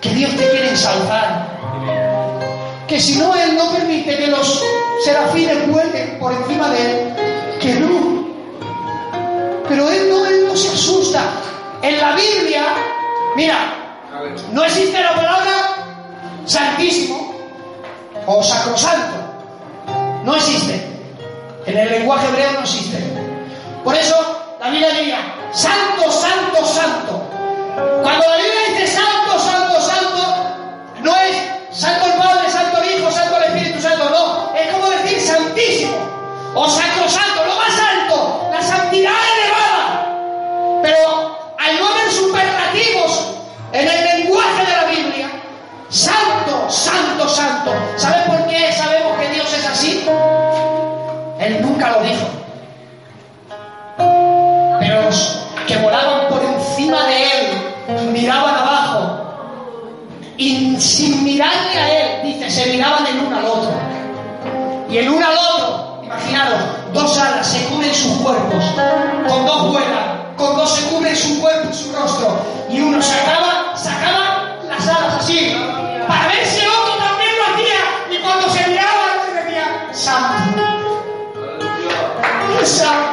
Que 0.00 0.10
Dios 0.10 0.30
te 0.36 0.48
quiere 0.50 0.70
ensalzar 0.70 1.58
que 2.88 2.98
si 2.98 3.16
no 3.16 3.34
Él 3.36 3.54
no 3.54 3.70
permite 3.70 4.16
que 4.16 4.26
los 4.26 4.64
serafines 5.04 5.68
vuelen 5.68 6.18
por 6.18 6.32
encima 6.32 6.70
de 6.70 6.90
Él, 6.90 7.14
que 7.60 7.74
no. 7.74 8.28
Pero 9.68 9.90
Él 9.90 10.08
no, 10.08 10.26
Él 10.26 10.46
no 10.48 10.56
se 10.56 10.68
asusta. 10.68 11.22
En 11.82 11.98
la 11.98 12.16
Biblia, 12.16 12.64
mira, 13.36 13.74
no 14.52 14.64
existe 14.64 15.00
la 15.00 15.14
palabra 15.14 15.52
santísimo 16.46 17.34
o 18.26 18.42
sacrosanto. 18.42 19.16
No 20.24 20.34
existe. 20.34 20.82
En 21.66 21.76
el 21.76 21.90
lenguaje 21.90 22.26
hebreo 22.28 22.52
no 22.52 22.60
existe. 22.60 22.98
Por 23.84 23.94
eso 23.94 24.16
la 24.58 24.70
Biblia 24.70 24.90
diría, 24.92 25.18
santo, 25.52 26.10
santo, 26.10 26.64
santo. 26.64 27.27
Cuando 28.02 28.26
la 28.26 28.36
Biblia 28.36 28.60
dice 28.68 28.86
santo, 28.86 29.38
santo, 29.38 29.80
santo, 29.80 30.22
no 31.00 31.16
es 31.16 31.36
santo 31.70 32.06
el 32.06 32.12
Padre, 32.12 32.50
santo 32.50 32.82
el 32.82 32.98
Hijo, 32.98 33.10
santo 33.10 33.36
el 33.36 33.44
Espíritu 33.44 33.80
Santo, 33.80 34.10
no. 34.10 34.54
Es 34.56 34.72
como 34.72 34.90
decir 34.90 35.20
santísimo 35.20 35.96
o 36.54 36.68
sacrosanto, 36.68 37.44
lo 37.44 37.56
más 37.56 37.78
alto, 37.78 38.50
la 38.52 38.62
santidad 38.62 39.12
elevada. 39.34 40.80
Pero 40.82 41.54
al 41.58 41.78
no 41.78 41.88
superlativos 42.10 43.26
en 43.72 43.88
el 43.88 44.04
lenguaje 44.04 44.64
de 44.64 44.72
la 44.72 44.84
Biblia, 44.84 45.30
santo, 45.88 46.70
santo, 46.70 47.28
santo. 47.28 47.72
¿Sabe 47.96 48.17
miraban 58.20 58.54
abajo. 58.54 59.24
Y 60.36 60.76
sin 60.80 61.24
mirarle 61.24 61.78
a 61.78 61.98
él, 61.98 62.22
dice, 62.22 62.50
se 62.50 62.70
miraban 62.70 63.06
el 63.06 63.18
uno 63.18 63.38
al 63.38 63.44
otro. 63.44 63.72
Y 64.88 64.98
el 64.98 65.08
uno 65.08 65.26
al 65.26 65.36
otro, 65.36 66.00
imaginaros, 66.04 66.60
dos 66.94 67.18
alas 67.18 67.46
se 67.46 67.64
cubren 67.66 67.92
sus 67.92 68.12
cuerpos, 68.18 68.64
con 69.28 69.46
dos 69.46 69.72
vuelan, 69.72 70.34
con 70.36 70.56
dos 70.56 70.70
se 70.70 70.86
cubren 70.88 71.16
su 71.16 71.40
cuerpo 71.40 71.68
y 71.70 71.74
su 71.74 71.92
rostro, 71.92 72.38
y 72.70 72.80
uno 72.80 73.02
sacaba, 73.02 73.76
sacaba 73.76 74.56
las 74.66 74.88
alas 74.88 75.14
así, 75.18 75.54
para 76.06 76.28
ver 76.28 76.46
si 76.46 76.64
otro 76.66 76.94
también 76.96 77.30
lo 77.38 77.54
hacía, 77.54 78.16
y 78.16 78.22
cuando 78.22 78.48
se 78.48 78.66
miraban 78.68 79.26
se 79.26 79.42
decía, 79.42 79.88
santo, 79.92 80.62
santo. 82.64 83.07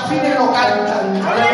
Los 0.00 0.08
serafines 0.08 0.34
lo 0.34 0.52
cantan. 0.52 1.49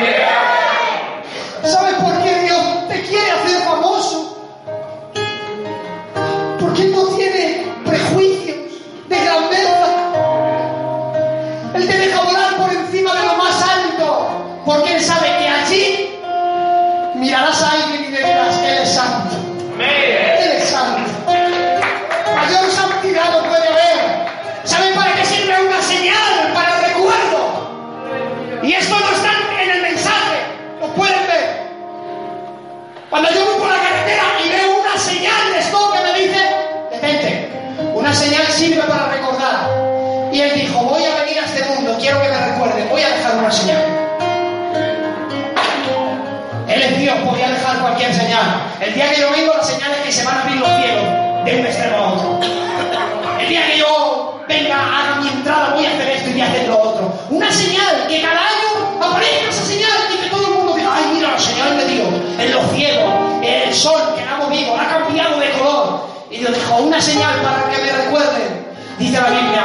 Una 66.97 67.05
señal 67.05 67.35
para 67.43 67.69
que 67.69 67.83
me 67.83 67.93
recuerden. 67.93 68.67
Dice 68.99 69.21
la 69.21 69.29
Biblia, 69.29 69.65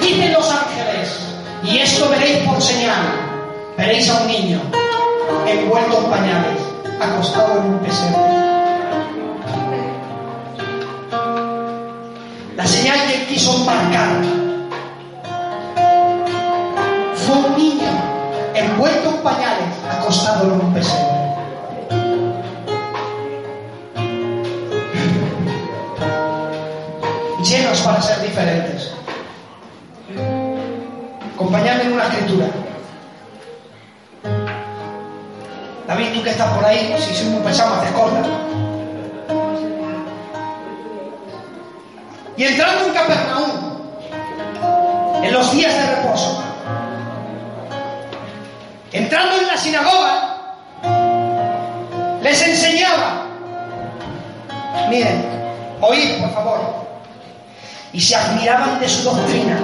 dicen 0.00 0.32
los 0.32 0.48
ángeles, 0.48 1.18
y 1.64 1.78
esto 1.78 2.08
veréis 2.08 2.38
por 2.44 2.62
señal. 2.62 3.02
Veréis 3.76 4.08
a 4.08 4.20
un 4.20 4.28
niño 4.28 4.60
envuelto 5.44 5.98
en 5.98 6.04
pañales, 6.04 6.60
acostado 7.00 7.58
en 7.58 7.66
un 7.66 7.78
pesebre. 7.80 8.16
La 12.54 12.64
señal 12.64 12.98
que 13.08 13.26
quiso 13.26 13.58
marcar 13.64 14.22
fue 17.16 17.36
un 17.38 17.56
niño 17.56 17.90
envuelto 18.54 19.08
en 19.08 19.22
pañales, 19.24 19.74
acostado 19.90 20.44
en 20.44 20.60
un 20.60 20.74
pesebre. 20.74 21.17
Para 27.68 28.00
ser 28.00 28.22
diferentes. 28.22 28.92
Acompañadme 31.34 31.82
en 31.82 31.92
una 31.92 32.04
escritura. 32.04 32.46
David, 35.86 36.06
tú 36.14 36.22
que 36.22 36.30
estás 36.30 36.50
por 36.54 36.64
ahí, 36.64 36.96
si 36.98 37.14
soy 37.14 37.26
muy 37.26 37.46
haces 37.46 37.92
corta. 37.92 38.22
Y 42.38 42.44
entrando 42.44 42.86
en 42.86 42.94
Capernaum, 42.94 43.50
en 45.22 45.32
los 45.34 45.52
días 45.52 45.74
de 45.74 45.94
reposo, 45.94 46.42
entrando 48.92 49.36
en 49.36 49.46
la 49.46 49.56
sinagoga, 49.58 50.56
les 52.22 52.48
enseñaba. 52.48 53.26
Miren, 54.88 55.22
oíd, 55.82 56.22
por 56.22 56.32
favor 56.32 56.77
y 57.98 58.00
se 58.00 58.14
admiraban 58.14 58.78
de 58.78 58.88
su 58.88 59.02
doctrina, 59.02 59.58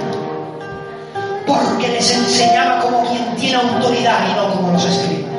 porque 1.47 1.87
les 1.87 2.11
enseñaba 2.11 2.81
como 2.81 3.07
quien 3.07 3.33
tiene 3.37 3.55
autoridad 3.55 4.27
y 4.29 4.33
no 4.33 4.53
como 4.53 4.73
los 4.73 4.83
escribas. 4.83 5.31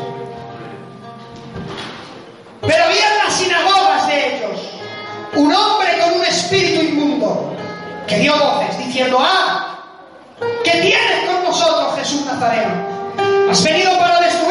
Pero 2.63 2.85
había 2.85 3.13
en 3.13 3.19
las 3.23 3.35
sinagogas 3.35 4.09
de 4.09 4.37
ellos 4.39 4.61
un 5.35 5.53
hombre 5.53 5.89
con 6.01 6.21
un 6.21 6.25
espíritu 6.25 6.87
inmundo 6.87 7.55
que 8.07 8.17
dio 8.17 8.33
voces 8.33 8.79
diciendo, 8.79 9.19
ah, 9.21 9.79
¿qué 10.65 10.71
tienes 10.71 11.31
con 11.31 11.45
nosotros, 11.45 11.99
Jesús 11.99 12.25
Nazareno? 12.25 12.77
¿Has 13.51 13.63
venido 13.63 13.99
para 13.99 14.21
destruir? 14.23 14.46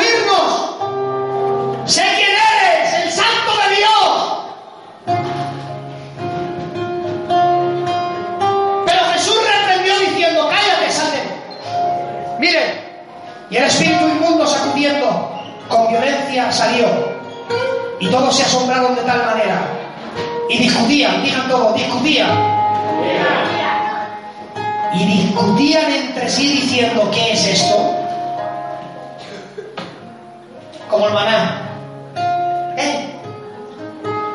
El 13.56 13.64
espíritu 13.64 14.06
inmundo 14.06 14.46
sacudiendo 14.46 15.32
con 15.70 15.88
violencia 15.88 16.52
salió. 16.52 16.88
Y 18.02 18.08
todos 18.08 18.36
se 18.36 18.44
asombraron 18.44 18.96
de 18.96 19.02
tal 19.04 19.26
manera. 19.26 19.62
Y 20.50 20.58
discutían, 20.58 21.24
digan 21.24 21.48
todos, 21.48 21.74
discutían. 21.74 22.28
Y 24.94 25.06
discutían 25.06 25.90
entre 25.90 26.30
sí 26.30 26.50
diciendo, 26.50 27.10
¿qué 27.14 27.32
es 27.32 27.48
esto? 27.48 27.96
Como 30.90 31.08
el 31.08 31.14
maná. 31.14 31.62
¿Eh? 32.78 33.22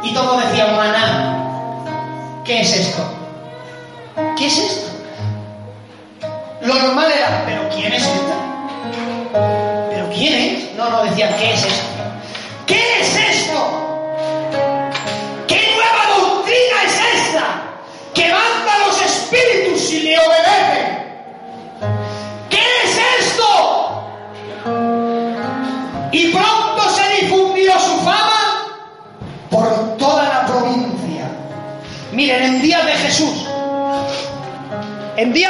Y 0.02 0.14
todos 0.14 0.42
decían, 0.48 0.76
maná, 0.76 2.42
¿qué 2.46 2.62
es 2.62 2.72
esto? 2.72 3.02
¿Qué 4.38 4.46
es 4.46 4.56
esto? 4.56 4.89
envía 35.20 35.49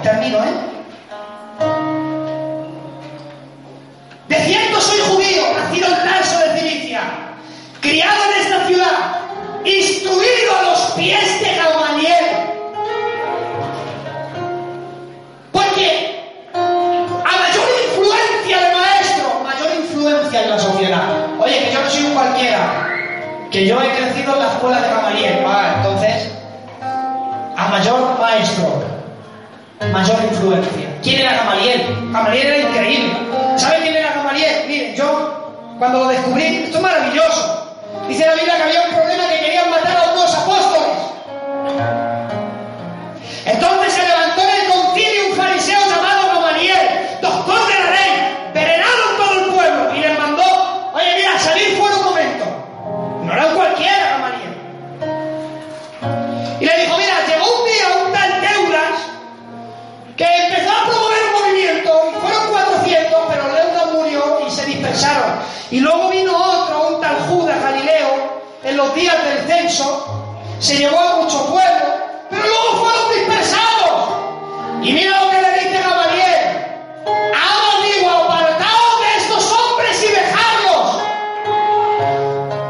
te 0.00 0.08
admiro, 0.08 0.38
¿eh? 0.44 0.81
¿Quién 31.02 31.20
era 31.20 31.36
Gamaliel? 31.36 31.82
Gamaliel 32.12 32.46
era 32.46 32.58
increíble. 32.58 33.12
¿Sabe 33.56 33.76
quién 33.82 33.96
era 33.96 34.12
Gamaliel? 34.12 34.66
Mire, 34.66 34.94
yo 34.96 35.74
cuando 35.78 36.00
lo 36.00 36.08
descubrí, 36.08 36.42
esto 36.64 36.78
es 36.78 36.82
maravilloso. 36.82 37.76
Dice 38.08 38.26
la 38.26 38.34
Biblia 38.34 38.56
que 38.56 38.62
había 38.62 38.81
se 70.62 70.76
llevó 70.76 70.96
a 70.96 71.16
muchos 71.16 71.42
pueblos, 71.42 71.88
pero 72.30 72.42
luego 72.46 72.84
fueron 72.84 73.12
dispersados. 73.16 74.10
Y 74.80 74.92
mira 74.92 75.24
lo 75.24 75.30
que 75.30 75.42
le 75.42 75.52
dice 75.58 75.76
a 75.76 75.96
Daniel. 75.96 76.42
Ahora 77.34 77.84
digo, 77.84 78.08
apartaos 78.08 79.00
de 79.00 79.08
estos 79.18 79.52
hombres 79.52 80.04
y 80.04 80.06
dejadlos. 80.12 81.02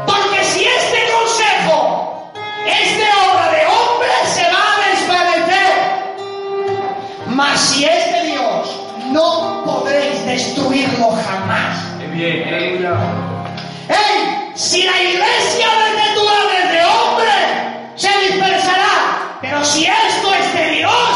Porque 0.07 0.43
si 0.43 0.65
este 0.65 1.11
consejo 1.13 2.31
es 2.65 2.97
de 2.97 3.09
obra 3.29 3.51
de 3.51 3.61
hombres, 3.67 4.27
se 4.33 4.41
va 4.41 4.63
a 4.73 4.77
desvanecer. 4.89 5.73
Mas 7.27 7.59
si 7.59 7.85
es 7.85 8.11
de 8.11 8.21
Dios, 8.23 8.75
no 9.11 9.61
podréis 9.65 10.25
destruirlo 10.25 11.11
jamás. 11.11 11.77
Bien, 12.11 12.43
¿eh? 12.47 12.63
Si 14.55 14.83
la 14.83 15.01
iglesia 15.01 15.67
de 15.95 16.15
tu 16.15 16.23
dispersará. 18.27 19.37
Pero 19.41 19.63
si 19.65 19.85
esto 19.85 20.33
es 20.33 20.53
de 20.53 20.69
Dios, 20.77 21.12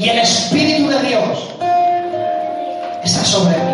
Y 0.00 0.08
el 0.08 0.18
Espíritu 0.20 0.88
de 0.88 1.02
Dios 1.02 1.50
está 3.04 3.22
sobre 3.22 3.54
mí. 3.54 3.72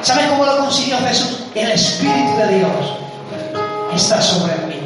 ¿Sabes 0.00 0.26
cómo 0.28 0.46
lo 0.46 0.56
consiguió 0.56 0.96
Jesús? 1.00 1.42
El 1.54 1.70
Espíritu 1.72 2.38
de 2.38 2.56
Dios 2.56 2.70
está 3.94 4.22
sobre 4.22 4.54
mí. 4.66 4.80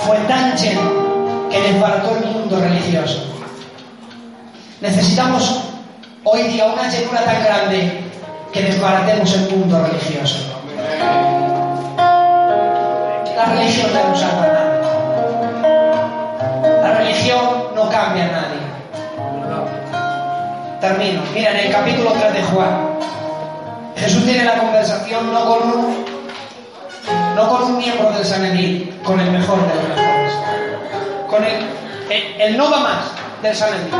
Fue 0.00 0.16
tan 0.26 0.56
lleno 0.56 1.48
que 1.48 1.60
desbarató 1.60 2.16
el 2.16 2.26
mundo 2.32 2.60
religioso. 2.60 3.22
Necesitamos 4.80 5.60
hoy 6.24 6.42
día 6.48 6.66
una 6.66 6.90
llenura 6.90 7.24
tan 7.24 7.44
grande 7.44 8.10
que 8.52 8.60
desbaratemos 8.60 9.32
el 9.34 9.56
mundo 9.56 9.86
religioso. 9.86 10.38
La 13.36 13.44
religión 13.54 13.92
no 13.94 14.16
salva 14.16 14.59
Termino. 20.80 21.20
Mira, 21.34 21.50
en 21.50 21.66
el 21.66 21.72
capítulo 21.72 22.12
3 22.12 22.32
de 22.32 22.42
Juan, 22.42 22.98
Jesús 23.96 24.24
tiene 24.24 24.44
la 24.44 24.58
conversación 24.58 25.30
no 25.30 25.44
con 25.44 25.70
un, 25.70 26.04
no 27.36 27.48
con 27.50 27.62
un 27.64 27.78
miembro 27.78 28.10
del 28.12 28.24
Sanedrín, 28.24 28.98
con 29.04 29.20
el 29.20 29.30
mejor 29.30 29.58
de 29.58 29.74
los 29.74 29.88
mejores. 29.88 30.32
Con 31.28 31.44
el, 31.44 32.40
el, 32.40 32.56
no 32.56 32.70
va 32.70 32.80
más 32.80 33.04
del 33.42 33.54
Sanedrín. 33.54 33.94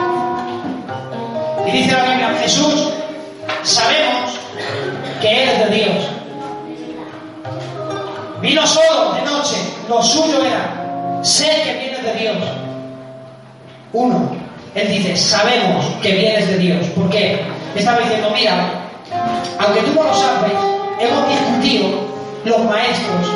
Y 1.66 1.70
dice 1.70 1.93
la 1.93 2.05
Biblia, 2.05 2.35
Jesús, 2.41 2.95
sabemos 3.62 4.39
que 5.20 5.43
eres 5.43 5.59
de 5.59 5.76
Dios. 5.76 6.09
Vino 8.41 8.66
solo 8.66 9.12
de 9.12 9.22
noche, 9.22 9.57
lo 9.87 10.03
suyo 10.03 10.43
era, 10.43 11.20
sé 11.22 11.62
que 11.62 11.74
vienes 11.74 12.03
de 12.03 12.14
Dios. 12.14 12.37
Uno, 13.93 14.31
él 14.75 14.89
dice, 14.89 15.16
sabemos 15.16 15.87
que 16.03 16.12
vienes 16.12 16.49
de 16.49 16.59
Dios. 16.59 16.85
¿Por 16.89 17.09
qué? 17.11 17.41
Estaba 17.75 17.99
diciendo, 17.99 18.31
mira, 18.35 18.55
aunque 19.59 19.81
tú 19.83 19.93
no 19.95 20.05
lo 20.05 20.14
sabes, 20.14 20.53
hemos 20.99 21.29
discutido 21.29 21.89
los 22.45 22.64
maestros, 22.64 23.27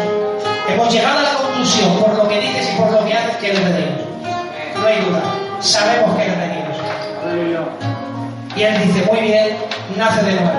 hemos 0.69 0.93
llegado 0.93 1.19
a 1.19 1.23
la 1.23 1.35
conclusión 1.35 1.99
por 1.99 2.15
lo 2.15 2.29
que 2.29 2.41
dices 2.41 2.71
y 2.73 2.77
por 2.77 2.93
lo 2.93 3.05
que 3.05 3.15
haces 3.15 3.37
que 3.37 3.49
eres 3.49 3.65
de 3.65 3.77
Dios. 3.77 3.89
No 4.81 4.87
hay 4.87 5.01
duda, 5.01 5.23
sabemos 5.61 6.17
que 6.17 6.23
eres 6.23 6.39
de 6.39 6.47
Dios. 6.47 6.57
Y 8.57 8.63
él 8.63 8.87
dice, 8.87 9.05
muy 9.11 9.21
bien, 9.21 9.57
nace 9.97 10.23
de 10.25 10.35
nuevo. 10.35 10.51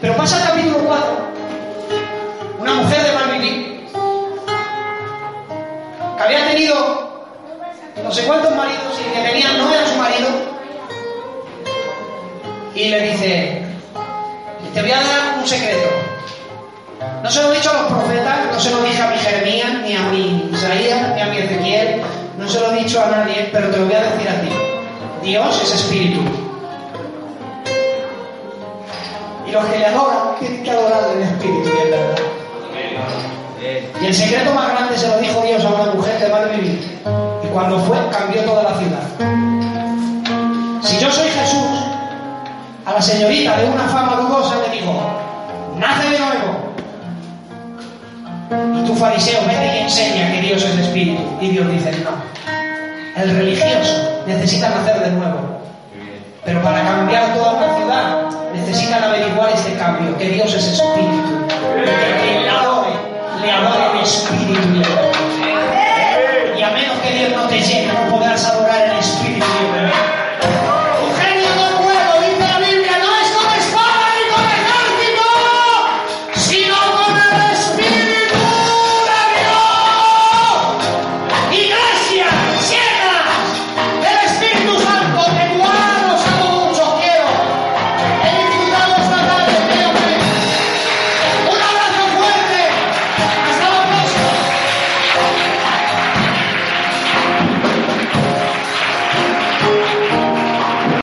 Pero 0.00 0.16
pasa 0.16 0.38
el 0.38 0.44
capítulo 0.48 0.78
4, 0.86 1.18
una 2.60 2.74
mujer 2.74 3.02
de 3.02 3.12
mal 3.12 3.40
que 3.40 3.88
había 6.22 6.46
tenido 6.48 7.17
no 8.02 8.12
sé 8.12 8.24
cuántos 8.24 8.54
maridos 8.54 8.98
y 9.00 9.14
que 9.14 9.28
tenía 9.28 9.52
no 9.52 9.72
era 9.72 9.86
su 9.86 9.96
marido, 9.96 10.28
y 12.74 12.88
le 12.88 13.00
dice, 13.10 13.62
te 14.72 14.82
voy 14.82 14.92
a 14.92 14.96
dar 14.96 15.38
un 15.38 15.46
secreto. 15.46 15.88
No 17.22 17.30
se 17.30 17.42
lo 17.42 17.52
he 17.52 17.56
dicho 17.56 17.70
a 17.70 17.82
los 17.82 17.92
profetas, 17.92 18.38
no 18.52 18.60
se 18.60 18.70
lo 18.70 18.82
dije 18.82 19.02
a 19.02 19.10
mi 19.10 19.18
Jeremías, 19.18 19.72
ni 19.82 19.96
a 19.96 20.02
mi 20.02 20.50
Isaías, 20.52 21.14
ni 21.14 21.20
a 21.20 21.26
mi 21.26 21.38
Ezequiel, 21.38 22.02
no 22.38 22.48
se 22.48 22.60
lo 22.60 22.72
he 22.72 22.76
dicho 22.76 23.02
a 23.02 23.06
nadie, 23.10 23.48
pero 23.52 23.68
te 23.68 23.76
lo 23.78 23.86
voy 23.86 23.94
a 23.94 24.02
decir 24.02 24.28
a 24.28 24.40
ti. 24.40 24.48
Dios 25.22 25.62
es 25.62 25.74
espíritu. 25.74 26.20
Y 29.46 29.50
los 29.50 29.64
que 29.64 29.78
le 29.78 29.86
adoran 29.86 30.36
tienen 30.38 30.62
que 30.62 30.70
adorar 30.70 31.10
en 31.16 31.22
espíritu 31.22 31.68
y 31.68 31.82
en 31.82 31.90
verdad. 31.90 32.16
Y 34.00 34.06
el 34.06 34.14
secreto 34.14 34.54
más 34.54 34.68
grande 34.68 34.96
se 34.96 35.08
lo 35.08 35.18
dijo 35.18 35.42
Dios 35.42 35.64
a 35.64 35.68
una 35.68 35.92
mujer 35.92 36.20
de 36.20 36.28
mal 36.28 36.48
vivir. 36.50 37.27
Cuando 37.52 37.78
fue, 37.80 37.96
cambió 38.10 38.42
toda 38.42 38.62
la 38.64 38.78
ciudad. 38.78 39.02
Si 40.82 40.98
yo 40.98 41.10
soy 41.10 41.28
Jesús, 41.28 41.84
a 42.84 42.92
la 42.92 43.02
señorita 43.02 43.56
de 43.56 43.68
una 43.68 43.84
fama 43.88 44.16
dudosa 44.16 44.56
le 44.66 44.76
dijo, 44.76 44.92
nace 45.76 46.10
de 46.10 46.18
nuevo. 46.18 46.68
Y 48.78 48.86
tú 48.86 48.94
fariseo, 48.94 49.40
vete 49.46 49.76
y 49.76 49.82
enseña 49.82 50.32
que 50.32 50.40
Dios 50.42 50.64
es 50.64 50.78
espíritu. 50.78 51.22
Y 51.40 51.48
Dios 51.48 51.70
dice, 51.70 51.92
no. 52.04 52.10
El 53.20 53.36
religioso 53.36 54.22
necesita 54.26 54.70
nacer 54.70 55.00
de 55.00 55.10
nuevo. 55.10 55.58
Pero 56.44 56.62
para 56.62 56.82
cambiar 56.82 57.34
toda 57.34 57.52
una 57.52 57.76
ciudad 57.76 58.28
necesitan 58.54 59.04
averiguar 59.04 59.50
este 59.52 59.74
cambio, 59.74 60.16
que 60.16 60.30
Dios 60.30 60.54
es 60.54 60.66
espíritu. 60.68 61.46
Y 61.76 61.84
que 61.84 62.20
quien 62.22 62.42
le 62.42 62.50
adore, 62.50 62.90
le 63.42 63.50
adore 63.50 63.90
en 63.92 64.02
espíritu 64.02 64.52
y 64.52 65.07